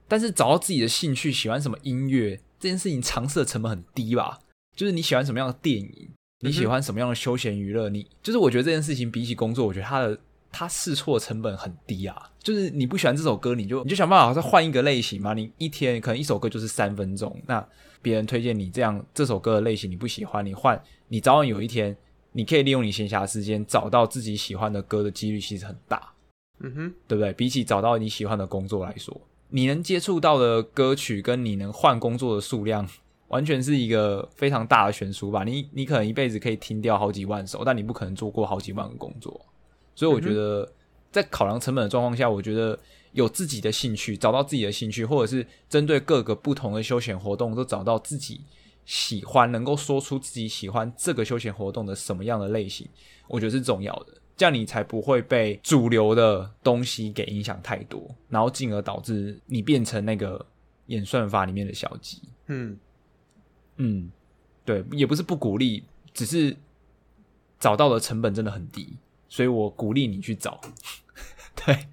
[0.08, 4.40] 但是找到自己的兴趣，喜欢什么音乐，这件事情尝试的成本很低吧？
[4.76, 6.10] 就是你喜欢什么样的电影，
[6.42, 7.90] 你喜欢什么样的休闲娱乐？
[7.90, 10.18] 你就是我觉得这件事情比起工作，我觉得它的
[10.52, 12.16] 它试错成本很低啊。
[12.40, 15.34] 就是你不喜欢这首歌，你就你就想办法再换一个类型嘛。
[15.34, 17.66] 你一天可能一首歌就是三分钟，那
[18.02, 21.96] 别人推荐你这样这首歌的类型你不喜欢，你换你早晚有一天
[22.32, 26.12] 你可以利用你闲暇时间找到自己喜欢的歌的几率其实很大。
[26.60, 27.32] 嗯哼，对不对？
[27.34, 32.88] 比起找到你喜欢的工作来说，你能接触到的歌曲跟你能换工作的数量。
[33.34, 35.44] 完全是一个非常大的悬殊吧。
[35.44, 39.44] 你你可能一辈子可以听掉好几万首，但你不可能做过好几万个工作。
[39.96, 40.72] 所以我觉得，
[41.12, 42.78] 在考量成本的状况下，我觉得
[43.12, 48.42] 有自己的兴趣，找到自己的兴趣，或者是针对各个不同的休闲活动，都找到自己
[48.86, 52.88] 喜欢，能够说出自己喜欢这个休闲活动的什么样的类型，
[53.28, 54.14] 我觉得是重要的。
[54.38, 60.44] 这样你才不会被主流的东西给影响太多，然后进而导致你变成那个
[60.88, 62.22] 演算法里面的小鸡。
[62.46, 62.78] 嗯。
[63.78, 64.12] 嗯，
[64.66, 65.84] 对，也不是不鼓励，
[66.14, 66.56] 只是
[67.60, 68.94] 找到的成本真的很低，
[69.28, 70.62] 所以我鼓励你去找。
[71.56, 71.88] 对，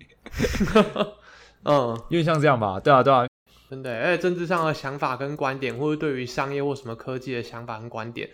[1.65, 3.27] 嗯，因为像这样吧，对啊，对啊，
[3.69, 8.29] 真的，而且政治上的想法跟观点，或者对于商业或什么科技的想法跟观点，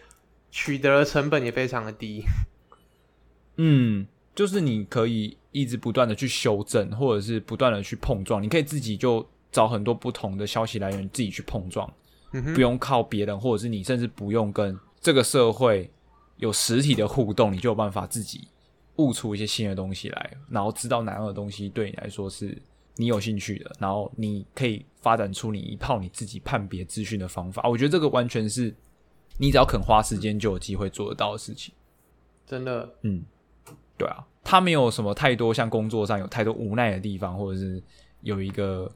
[0.50, 2.22] 取得的成本也非常的低。
[3.56, 11.92] 嗯，就是你可以一直不断的去修正，或者是不断的去碰撞，你可以自己就找很多不同的消息来源，自己去碰撞。
[12.54, 15.90] 不用靠别人，或者是你甚至不用跟这个社会
[16.36, 18.48] 有实体的互动，你就有办法自己
[18.96, 22.60] 悟出一些新的东西来，然后知道哪样的东西对你来说是
[22.96, 27.68] 你有兴趣的，然后你可以发展出你一套你自己判别资讯的方法。
[27.68, 28.74] 我觉得这个完全是
[29.38, 31.74] 你只要肯花时间就有机会做得到的事情。
[32.46, 33.22] 真的，嗯，
[33.98, 37.82] 对啊，他没有什么太多像工作上有太多无奈的地方，或者是
[38.22, 38.90] 有一个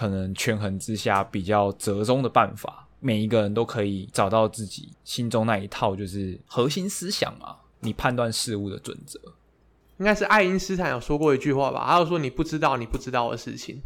[0.00, 2.88] 可能权衡之下比较折中的办法。
[3.00, 9.20] 每一个人都可以找到自己心中那一套，就是核心思想嘛，你判断事物的准则。
[9.98, 11.84] 应该是爱因斯坦有说过一句话吧？
[11.86, 13.82] 他有说：“你不知道你不知道的事情。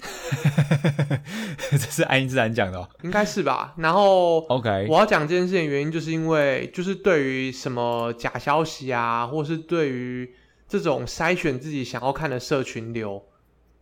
[1.70, 3.74] 这是爱因斯坦讲的哦，应该是吧？
[3.76, 10.34] 然后 OK，我要讲这件事情原因，就是因为就是对于什么假消息啊，或是对于
[10.66, 13.22] 这种筛选自己想要看的社群流、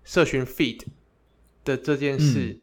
[0.03, 0.81] 社群 feed
[1.67, 2.59] 的这件事，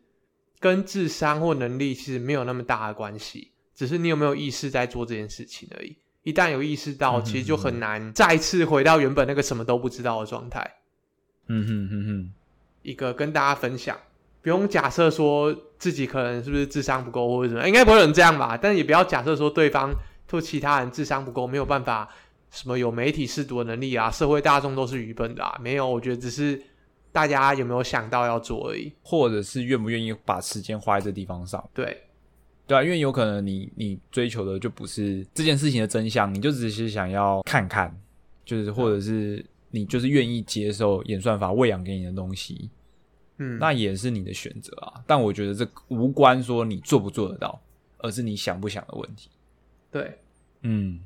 [0.60, 5.96] 跟智商或能力其实没有那么大的关系，只是你有没有意识在做这件事情而已。
[6.24, 10.66] 一旦有意识到，其实就很难再次回到原本那个什么都不知道的状态。
[11.48, 12.34] 嗯哼哼哼，
[12.82, 13.98] 一个跟大家分享，
[14.42, 18.58] 不用假设说自己可能是不是智商不够或者什么，应该不会有人这样吧？
[18.58, 19.94] 但也不要假设说对方
[20.32, 22.10] 或其他人智商不够，没有办法
[22.50, 25.60] 什么有媒体试读的能力啊，社会大众都是愚笨的啊？
[25.62, 26.60] 没有，我觉得只是
[27.14, 31.64] 大家有没有想到要做而已，或者是愿不愿意把时间花在这地方上。
[31.74, 31.98] 对。
[32.66, 37.94] 对啊，因为有可能你你追求的就不是这件事情的真相，你就只是想要看看，
[38.46, 42.70] 就是或者是你就是愿意接受演算法喂养给你的东西，
[43.38, 45.04] 嗯，那也是你的选择啊。
[45.06, 47.60] 但我觉得这无关说你做不做得到，
[47.98, 49.30] 而是你想不想的问题。
[49.92, 50.18] 对，
[50.62, 51.02] 嗯，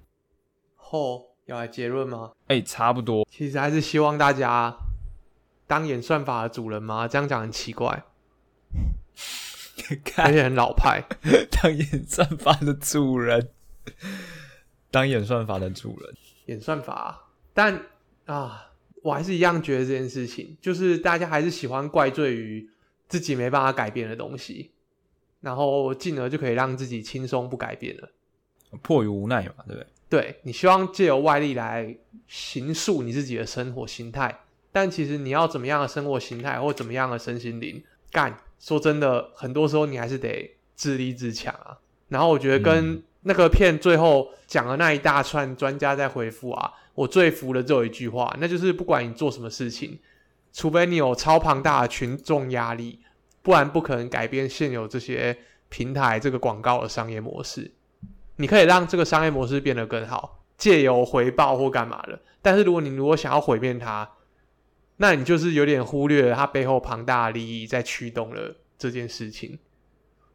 [0.76, 2.34] 后要来结论吗？
[2.50, 3.28] 哎，差不多。
[3.32, 4.78] 其实还是希望大家
[5.67, 7.08] 当演算法的主人吗？
[7.08, 8.03] 这样讲很奇怪。
[10.17, 11.03] 而且很老派，
[11.51, 13.49] 当演算法的主人，
[14.91, 16.15] 当演算法的主人，
[16.47, 17.30] 演算法。
[17.53, 17.86] 但
[18.25, 22.69] 啊，我还是一样觉得这件事情，就是大家还是喜欢怪罪于
[23.08, 24.71] 自己没办法改变的东西，
[25.39, 28.10] 然后进而就可以让自己轻松不改变了，
[28.82, 29.88] 迫于无奈嘛，对不对？
[30.10, 31.95] 对你希望借由外力来
[32.27, 34.41] 形塑你自己的生活形态，
[34.80, 38.38] 但其实你要怎么样的生活形态，或怎么样的身心灵干？
[38.60, 41.80] 说真的，很多时候你还是得自立自强啊。
[42.10, 49.98] 然后我觉得跟那个片最后讲的那一大串专家在回复啊，我最服的只有一句话，那就是不管你做什么事情，
[50.54, 53.00] 除非你有超庞大的群众压力，
[53.42, 55.36] 不然不可能改变现有这些
[55.70, 57.72] 平台这个广告的商业模式。
[58.36, 62.20] 你可以让这个商业模式变得更好，借由回报或干嘛的。
[62.44, 64.08] 但是如果你如果想要毁灭它，
[64.97, 69.57] 那你就是有点忽略了它背后庞大的利益在驱动了这件事情，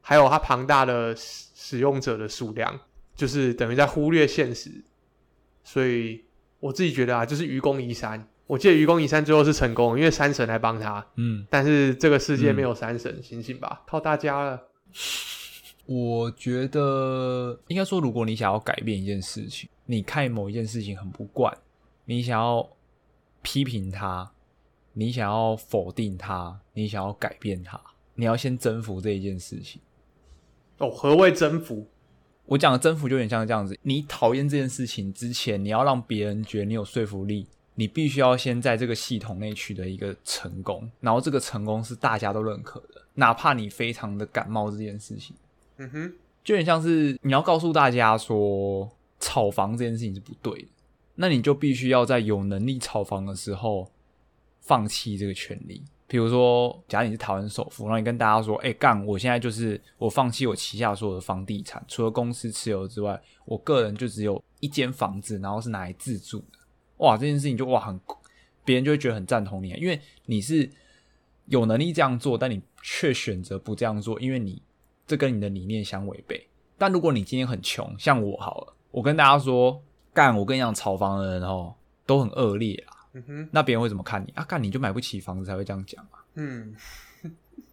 [0.01, 2.81] 还有它庞大的使使用者的数量，
[3.14, 4.70] 就是等于在忽略现实。
[5.64, 6.25] 所以
[6.61, 8.29] 我自己觉得啊，就是愚公移山。
[8.46, 11.05] 我记得愚公移山最后是成功，因为山神来帮他。
[11.16, 14.61] 嗯，但是这个世界没有山神，醒醒吧，靠大家了。
[15.87, 21.57] 我觉得应该说，如果你想要改变一件事情，你看某一件事情很不惯，
[22.05, 22.68] 你想要
[23.40, 24.31] 批评他。
[24.95, 27.81] 你想要否定它，你想要改变它，
[28.15, 29.81] 你要先征服这一件事情。
[30.79, 31.87] 哦，何谓征服？
[32.45, 33.79] 我讲的征服就有点像这样子。
[33.83, 45.35] 你讨厌这件事情之前，你要让别人觉得你有说服力，你必须要先在这个系统内取得一个成功，然后这个成功是大家都认可的，哪怕你非常的感冒这件事情。
[45.79, 46.13] 嗯哼，
[46.45, 50.69] 就有点像是你要告诉大家说炒房这件事情是不对的，
[51.15, 53.89] 那你就必须要在有能力炒房的时候。
[54.62, 66.59] 放弃这个权利，比如说，假如你是台湾首富，然后你跟大家说：“哎，干，我现在就是我放弃我旗下所有的房地产，除了公司持有之外，我个人就只有一间房子，然后是拿来自住的。”
[66.98, 68.01] 哇，这件事情就哇很，
[68.64, 70.70] 别人就会觉得很赞同你，因为你是
[71.46, 74.62] 有能力这样做，但你却选择不这样做，因为你
[75.09, 76.46] 这跟你的理念相违背。
[76.79, 79.83] 但如果你今天很穷，像我好了，我跟大家说
[80.14, 81.75] ：“干，我跟你讲，炒房的人哦
[82.07, 84.44] 都很恶劣啊。”嗯哼，那别人会怎么看你啊？
[84.44, 86.19] 干你就买不起房子才会这样讲嘛。
[86.35, 86.75] 嗯，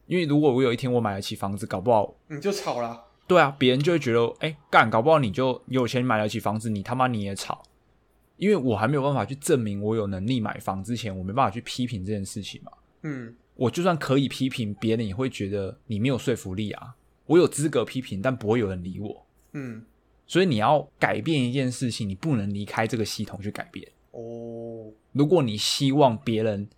[0.05, 3.05] 因为如果我有一天我买得起房子，搞不好你就吵了。
[3.27, 7.63] 对啊，别人就会觉得，哎，干，搞不好你就有钱买得起房子，你他妈你也吵。
[8.37, 12.71] 因为我还没有办法去证明我有能力买房之前，我没办法去批评这件事情嘛。
[13.03, 16.95] 嗯，我就算可以批评别人，也会觉得你没有说服力啊。
[17.25, 19.25] 我有资格批评，但不会有人理我。
[19.51, 19.83] 嗯，
[20.25, 23.87] 所以你要改变一件事情，你不能离开这个系统去改变。
[24.11, 26.69] 哦，如果你希望别人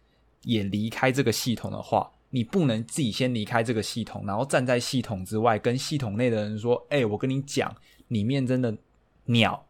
[0.43, 7.75] 也离开这个系统的话，你不能自己先离开这个系统，然后站在系统之外跟系统内的人说：“哎，我跟你讲，
[8.07, 8.77] 里面真的
[9.25, 9.67] 鸟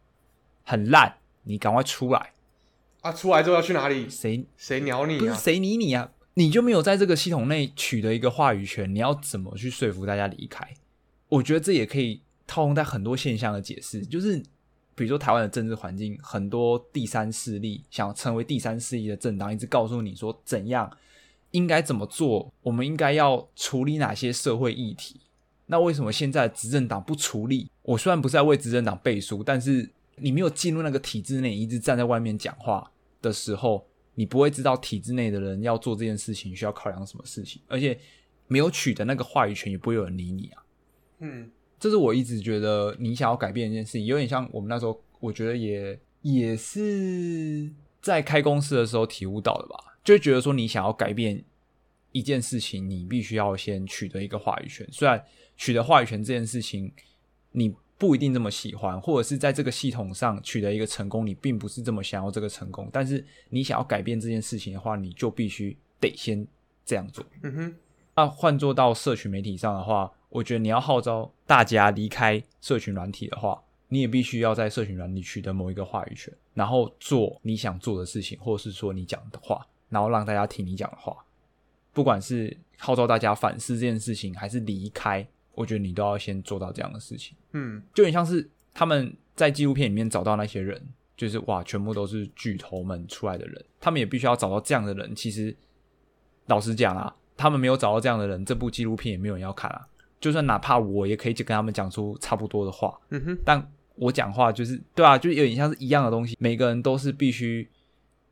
[0.62, 2.32] 很烂，你赶快出来。”
[3.02, 4.08] 啊，出来之后要去哪里？
[4.08, 5.18] 谁谁鸟你啊？
[5.18, 6.12] 不是谁理你啊？
[6.34, 10.72] 你就没有在这个系统内取得一个话语权，你要怎么去说服大家离开？
[11.28, 14.40] 我觉得这也可以套用在很多现象的解释，就是
[14.94, 20.90] 比如说台湾的政治环境，很多第三势力想成为第三势力的政党，一直告诉你说怎样
[21.52, 25.20] 应该怎么做，我们应该要处理哪些社会议题。
[25.66, 27.70] 那为什么现在执政党不处理？
[27.82, 32.90] 我虽然不是在为执政党背书，但是你没有进入那个体制内，一直站在外面讲话
[33.22, 37.98] 的时候，你不会知道体制内的人要做这件事情需要考量什么事情，而且
[38.46, 40.62] 没有取得那个话语权，也不会有人理你啊。
[41.20, 41.50] 嗯
[41.82, 47.68] 这是我一直觉得你想要改变一件事情，有点像我们那时候，我觉得也也是
[48.00, 51.42] 在开公司的时候体悟到的吧，就觉得说你想要改变
[52.12, 54.86] 一件事情，你必须要先取得一个话语权。
[54.92, 55.20] 虽然
[55.56, 56.92] 取得话语权这件事情
[57.50, 66.46] 你不一定这么喜欢，或者是在这个系统上取得一个成功，你并不是这么想要这个成功，但是你想要改变这件事情的话，你就必须得先
[66.84, 67.26] 这样做。
[67.42, 67.74] 嗯哼，
[68.14, 81.16] 那换做到社群媒体上的话，我觉得你要号召大家离开社群软体的话，你也必须要在社群软体取得某一个话语权，然后做你想做的事情，或者是说你讲的话，然后让大家听你讲的话。
[81.94, 87.36] 不管是号召大家反思这件事情，还是离开，我觉得你都要先做到这样的事情。
[87.52, 90.82] 嗯就很像是他们在纪录片里面找到那些人，
[91.16, 95.14] 就是哇，全部都是巨头们出来的人，他们也必须要找到这样的人。
[95.14, 95.54] 其实
[96.46, 99.86] 老实讲啊，他们没有找到这样的人，这部纪录片也没有人要看啊。
[100.20, 106.36] 就算哪怕我也可以跟他们讲出差不多的话，嗯哼，但我讲话就是对啊，就有点像是一样的东西。
[106.38, 107.68] 每个人都是必须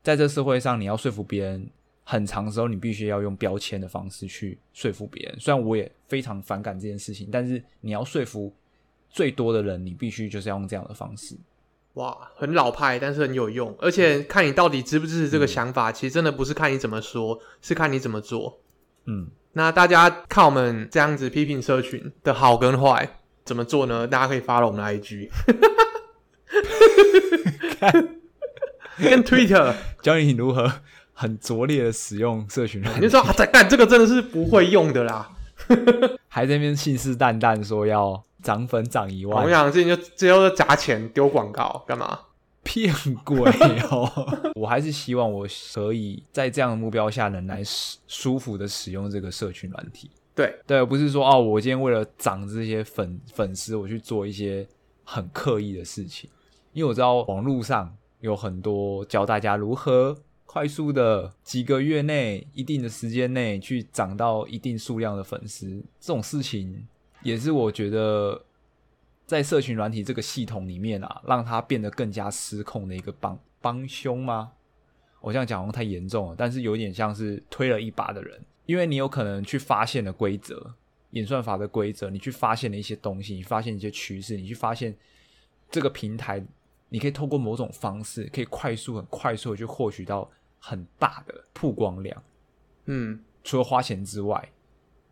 [0.01, 1.69] 在这社会上，你要说服别人，
[2.05, 5.37] 很长时候你必须要用标签的方式去说服别人。
[5.37, 8.53] 虽然我也非常反感这件事情，但是你要说服
[9.09, 11.35] 最多的人，你必须就是要用这样的方式。
[11.95, 18.60] 哇，很老派，但是很有用，而且看你到底支不支持这个想法，其实真的不是看你怎么说，是看你怎么做。
[19.05, 24.07] 嗯，那大家看我们这样子批评社群的好跟坏怎么做呢？
[24.07, 25.29] 大家可以发了我们的 IG，
[28.97, 30.71] 跟 Twitter，教你如何
[31.13, 35.29] 很拙劣的使用社群你就说啊，在干这个真的是不会用的啦。
[36.27, 42.19] 还在那边信誓旦旦说要涨粉涨一万我万，想之前就最后就砸钱丢广告干嘛？
[42.63, 42.93] 骗
[43.23, 43.51] 鬼
[43.89, 44.09] 哦！
[44.55, 50.09] 我还是希望我可以在这样的目标下，能来舒舒服的使用这个社群软体。
[50.33, 54.67] 对，对，不是说哦，我今天为了涨这些粉粉丝，我去做一些
[55.03, 56.29] 很刻意的事情。
[56.73, 66.87] 因为我知道网络上有很多教大家如何快速的几个月内、一定的时间内去涨到一定数量的粉丝，这种事情
[67.23, 68.41] 也是我觉得
[69.31, 74.51] 在社群软体这个系统里面啊，让它变得更加失控的一个帮帮凶吗？
[75.21, 80.75] 我这样讲好像太严重了，但是有点像是推了一把的人，因为你有可能去发现了规则，
[81.11, 84.93] 演算法的规则，你去发现了一些东西，你发现一些趋势，你去发现
[85.69, 86.45] 这个平台，
[86.89, 90.29] 你可以透过某种方式，可以快速、很快速的去获取到
[90.59, 92.21] 很大的曝光量。
[92.87, 94.51] 嗯，除了花钱之外，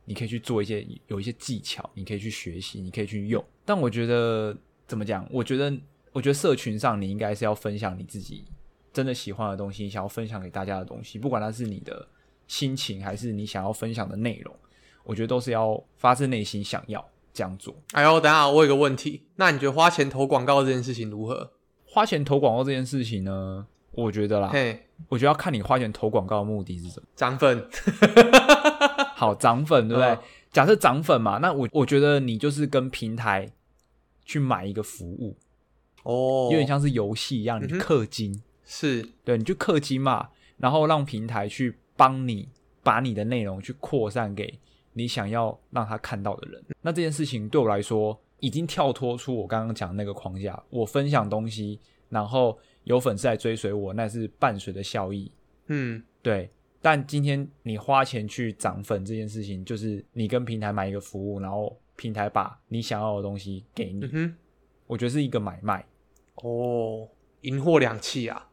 [0.04, 3.42] 你可以去做一些有一些技巧，你可以去学习，你可以去用。
[3.70, 4.58] 但我觉得
[4.88, 5.24] 怎么讲？
[5.30, 5.72] 我觉得，
[6.12, 8.44] 我觉得社群上你应该是要分享你自己
[8.92, 12.08] 真的喜欢的东西，想要分享给大家的东西，不管它是你的
[12.48, 14.52] 心情还是你想要分享的内容，
[15.04, 17.76] 我觉得都是要发自内心想要这样做。
[17.92, 21.52] 哎呦，等下我有个问题，那你觉得花钱投广告这件事情如何？
[21.86, 27.06] 花钱投广告这件事情呢，我觉得啦，嘿，我觉得要看你花钱投广告的目的是什么。
[27.16, 27.70] 涨粉，
[29.14, 30.10] 好涨粉，对不对？
[30.10, 30.20] 嗯
[30.52, 33.48] 假设涨粉嘛，那我我觉得你就是跟平台
[34.30, 35.36] 去买一个服务，
[36.04, 42.48] 哦，有点像是游戏一样，你去嗯哼氪金，是，对，你就氪金嘛，然后让平台去帮你
[42.84, 44.60] 把你的内容去扩散给
[44.94, 46.64] 你想要让他看到的人。
[46.82, 50.62] 那这件事情对我来说，已经跳脱出我刚刚讲的那个框架。
[50.70, 55.32] 我分享东西，然后有粉丝来追随我，那是伴随的效益。
[55.70, 56.52] 嗯，对，
[56.84, 64.34] 但今天你花钱去涨粉这件事情，就是你跟平台买一个服务，然后平台把你想要的东西给你，嗯，
[64.88, 65.86] 我觉得是一个买卖，
[66.36, 67.06] 哦，
[67.42, 68.48] 银货两讫啊！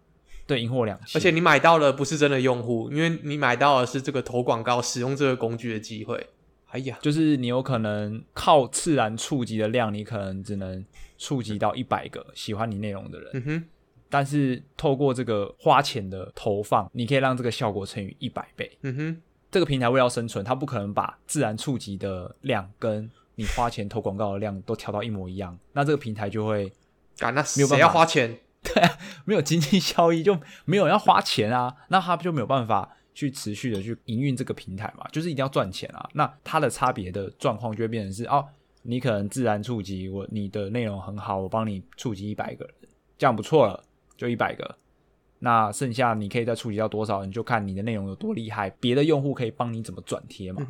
[0.48, 1.16] 对，银货两讫。
[1.16, 6.26] 而且你买到的不是真的用户，因为你买到的是这个投广告、使用这个工具的机会。
[6.70, 10.84] 哎呀，就是你有可能靠自然触及的量，你可能只能
[11.16, 13.64] 触及到一百个喜欢你内容的人，嗯哼，
[14.10, 18.76] 但是透过这个花钱的投放，你可以让这个效果乘以一百倍。
[18.82, 26.72] 嗯哼，这个平台为了生存，它不可能把自然触及的量跟你花钱投广告的量都调到一模一样，那这个平台就会
[27.20, 28.38] 啊，那没有办法谁要花钱？
[28.64, 36.08] 对啊，没有经济效益就没有人要花钱啊，那他就没有办法去持续的去营运这个平台嘛，就是一定要赚钱啊。
[36.14, 38.44] 那它的差别的状况就会变成是哦，
[38.82, 42.74] 你可能自然触及我，你的内容很好，我帮你触及一百个人，
[43.16, 43.84] 这样不错了，
[44.16, 44.76] 就一百个。
[45.38, 50.66] 那剩下你可以再触及到多少你，就看你的内容有多厉害，别的用户可以帮你怎么转贴嘛，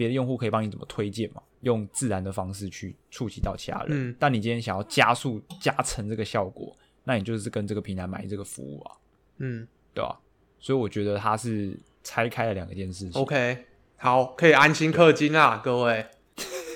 [0.00, 3.88] 别的用户可以帮你怎么推荐嘛，用自然的方式去触及到其他人。
[3.90, 6.74] 嗯但你今天想要加速加成这个效果，
[7.04, 8.96] 那你就是跟这个平台买这个服务啊，
[9.36, 10.18] 嗯对吧、
[10.58, 13.20] 所以我觉得它是拆开了两个件事情。
[13.20, 13.66] ，OK，
[13.98, 16.06] 好，可以安心氪金啊，各位。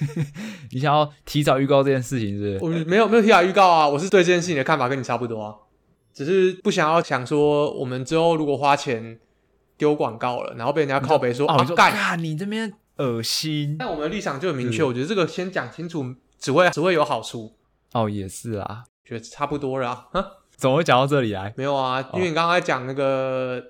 [0.71, 2.81] 你想要提早预告这件事情是不是？
[2.81, 5.57] 我没有没有提早预告啊，我是对这件事情的看法跟你差不多啊，
[6.13, 9.19] 只是不想要想说我们之后如果花钱
[9.79, 17.57] 丢广告了，然后被人家靠背说啊干，干你这边恶心但我们的立场就很明确，我觉得这个先讲清楚，只会只会有好处，
[17.93, 20.09] 哦，也是啊，觉得差不多了啊。
[20.13, 20.25] 哼
[20.57, 21.53] 怎么会讲到这里来？
[21.57, 23.63] 没有啊，因为你刚刚在讲那个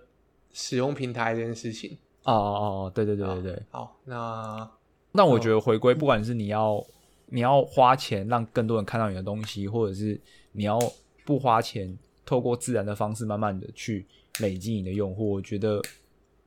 [0.52, 1.96] 使用平台这件事情。
[2.24, 3.62] 哦哦哦，对对对对对。
[3.70, 4.70] 好，那
[5.12, 6.84] 那我觉得回归，不管是你要
[7.26, 10.20] 你要花钱让更多人看到你的东西，或者是
[10.52, 10.78] 你要
[11.24, 14.06] 不花钱，透过自然的方式慢慢的去
[14.40, 15.80] 累积你的用户，我觉得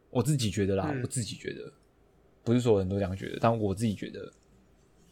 [0.09, 1.71] 我自己觉得啦，嗯我自己觉得，
[2.47, 4.31] 不是所有人都这样觉得，但我自己觉得，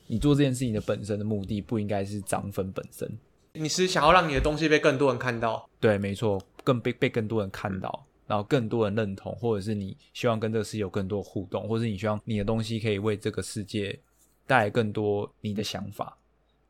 [0.08, 3.12] 你做这件事情的本身的目的不应该是涨粉本身，
[3.52, 14.00] 你是想要让你的东西被更多人看到，对，没错，更被被更多人看到，然后更多人认同，或者是你希望跟这个世界有更多互动，或者是你希望你的东西可以为这个世界
[14.48, 16.18] 带来更多你的想法，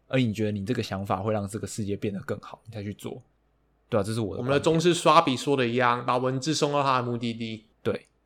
[0.08, 3.22] 而你觉得你这个想法会让这个世界变得更好，你才去做，
[3.88, 4.64] 对啊，这是我的我们的观点。
[4.64, 7.66] 中式刷笔说的一样，把文字送到他的目的地。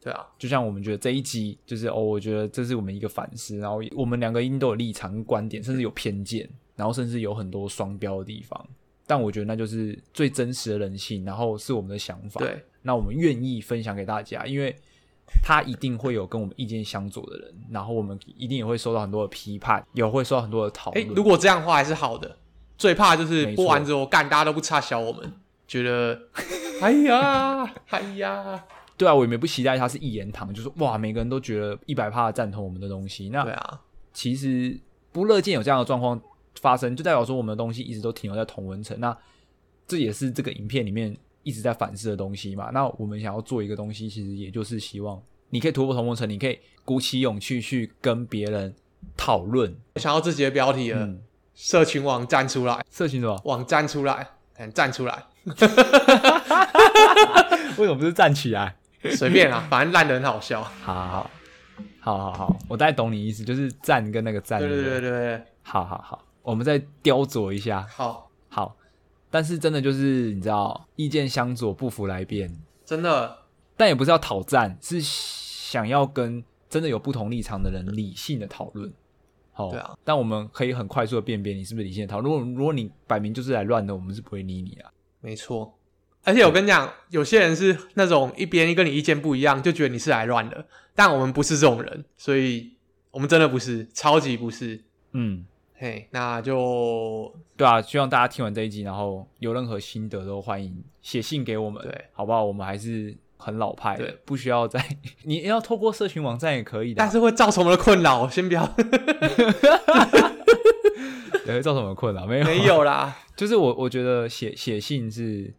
[0.02, 0.14] 对。
[0.14, 8.68] 啊，就像我们觉得这一集就是哦，我觉得这是我们一个反思，然后我们两个应都有立场跟观点，甚至有偏见，然后甚至有很多双标的地方。
[9.06, 12.40] 但我觉得那就是最真实的人性，然后是我们的想法。
[12.40, 14.76] 对，那我们愿意分享给大家，因为
[15.44, 21.16] 他一定会有跟我们意见相左的人，然后我们一定也会受到很多的批判，也会受到很多的讨哎、论。
[21.16, 22.38] 如果这样的话还是好的，
[22.78, 25.34] 最怕就是播完之后干，大家都不差小我们，
[25.68, 26.22] 觉得
[26.82, 28.64] 哎 呀哎呀，
[29.00, 33.30] 对啊，我也没不期待他是一言堂，就是哇，每个人都觉得一百趴赞同我们的东西。
[33.30, 33.80] 那对啊，
[34.12, 34.78] 其实
[35.14, 36.22] 不乐见有这样的状况
[36.60, 39.00] 发生，就代表说我们的东西一直都停留在同文层。
[39.00, 39.18] 那
[39.88, 42.72] 这也是这个影片里面一直在反思的东西嘛。
[42.74, 45.18] 那我们想要做一个东西，其实也就是希望
[45.50, 48.76] 你可以突破同文层，你可以鼓起勇气去跟别人
[49.16, 49.74] 讨论。
[49.96, 51.22] 想要自己的标题了，嗯，
[51.56, 53.42] 社群网站出来，社群什么？
[53.46, 54.28] 网站出来，
[54.58, 55.24] 嗯站出来，
[57.78, 58.76] 为什么不是站起来？
[59.16, 60.62] 随便啊，反正烂的很好笑。
[60.62, 64.60] 好好好，好好好，我大概懂你意思，就是站跟那个站。
[64.60, 67.86] 对对对对对，好好好，我们再雕琢一下。
[67.90, 68.76] 好，好，
[69.30, 72.52] 但是真的就是你知道，意见相左，不服来辩。
[72.86, 73.38] 真的
[73.78, 78.92] 但也不是要讨战，是想要跟真的有不同立场的人理性的讨论。
[79.54, 82.34] 好、对啊，但我们可以很快速的辨别你是不是理性的讨论。
[82.34, 84.92] 如果如果你摆明就是来乱的，我们是不会理你啊。
[85.22, 85.74] 没错。
[86.30, 90.64] 而且我跟你讲，有些人是那种一边跟你意见不一样，就觉得你是来乱的，
[90.94, 92.74] 但我们不是这种人，所以
[93.10, 94.80] 我们真的不是，超级不是。
[95.14, 95.44] 嗯，
[95.76, 102.46] 嘿，那就对啊，希望大家听完这一集，然后有任何心得都欢迎写信给我们，对，好不好？
[102.46, 104.80] 我们还是很老派的，不需要再
[105.26, 108.62] 你要透过社群网站也可以的啊，但是会造成我们的困扰，先不要，
[111.48, 113.18] 也会造成我们困扰，没有没有啦。
[113.36, 115.52] 就是我我觉得写写信是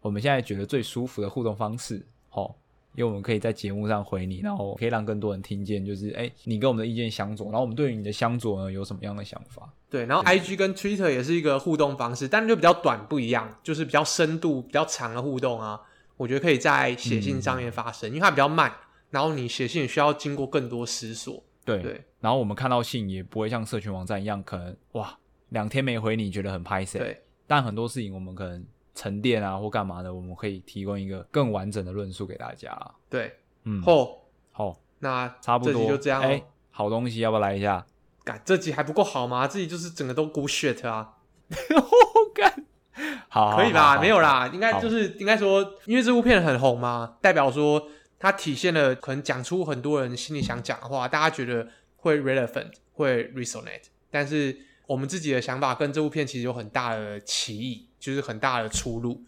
[0.00, 2.54] 我们现在觉得最舒服的互动方式，哦，
[2.94, 9.72] 因为我们可以在节目上回你，然后可以让更多人听见，就是哎，你跟我们的意见相左，然后我们对于你的相左呢有什么样的想法？
[9.88, 15.80] 对，然后 I G 跟 Twitter 也是一个互动方式，但就比较短不一样，就是比较深度、比较长的互动啊。
[16.16, 18.70] 我觉得可以在写信上面发生，因为它比较慢，
[19.10, 21.42] 然后你写信需要经过更多思索。
[21.64, 28.64] 对，对然后我们看到信也不会像社群网站一样，可能哇两天没回你觉得很拍谁，对，但很多事情我们可能
[28.94, 32.76] 沉淀啊或干嘛的，我们可以提供一个更完整的论述给大家。
[33.08, 36.46] 对，嗯，后好，那差不多，就这样哎、咯。
[36.70, 37.84] 好东西要不要来一下？
[38.22, 39.46] 干这集还不够好吗？
[39.46, 41.14] 这集就是整个都 good shit 啊，
[41.48, 42.64] 我干，
[43.28, 43.80] 好，可以吧？
[43.80, 47.88] 好好没有啦，应该就是应该说，因为这部片很红嘛，代表说
[48.18, 51.66] 它体现了可能讲出很多人心里想讲的话，大家觉得
[51.96, 59.22] 会 relevant，会 resonate，但是我们自己的想法跟这部片其实有很大的歧义，就是很大的出路，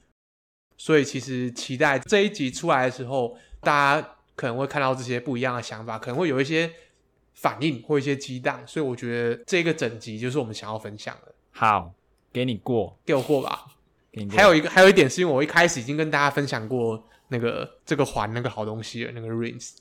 [0.77, 6.73] 所以其实期待这一集出来的时候，大家可能会看到这些不一样的想法，可能会有一些
[7.35, 11.93] 反应或一些激荡，所以我觉得这个整集就是我们想要分享的，好，
[12.33, 12.99] 给你过。
[13.05, 13.67] 给我过吧。
[14.11, 19.73] 给你过还有一个还有一点是因为我一开始已经跟大家分享过那个这个环那个好东西了，那个 rings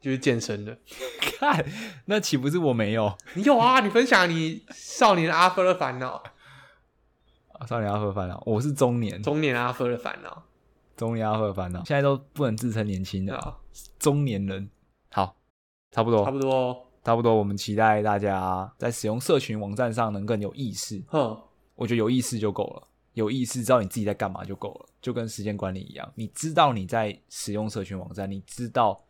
[0.00, 0.78] 就是健身的。
[1.20, 1.64] 看，
[2.06, 3.16] 那岂不是我没有？
[3.34, 3.80] 你有啊？
[3.80, 6.32] 你分享你少年阿芬的烦恼，啊
[7.66, 10.42] 少年阿赫烦恼，我是中年，中年阿赫的烦恼
[10.96, 13.56] 中年阿赫烦恼，现在都不能自称年轻人，啊，
[13.98, 14.68] 中年人。
[15.10, 15.36] 好，
[15.90, 16.76] 差不多，差不多哦。
[17.02, 21.02] 差不多，我们期待大家在使用社群网站上能更有意识。
[21.08, 21.40] 哼，
[21.74, 29.02] 我觉得有意识就够了，有意识知道你自己在干嘛就够了，就跟时间管理一样，你知道你在使用社群网站，你知道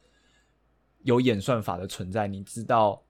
[1.03, 3.03] 有演算法的存在，你知道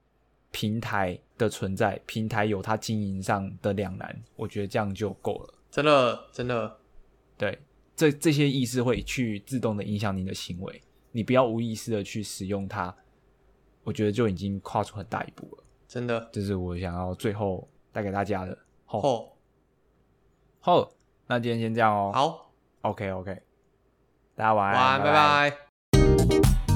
[0.50, 5.54] 平台的存在，平台有它经营上的两难，我觉得这样就够了。
[5.70, 6.78] 真的真的，
[7.38, 7.58] 对，
[7.96, 10.82] 这这些意识会去自动的影响你的行为，
[11.12, 12.94] 你不要无意识的去使用它，
[13.82, 15.64] 我觉得就已经跨出很大一步了。
[15.88, 16.28] 真的。
[16.32, 18.56] 这是我想要最后带给大家的。
[18.84, 19.28] 好，哦，
[20.60, 20.92] 好，
[21.26, 22.12] 那今天先这样哦。
[22.12, 23.42] 好，OK OK，
[24.34, 26.69] 大家晚安，晚安，拜拜。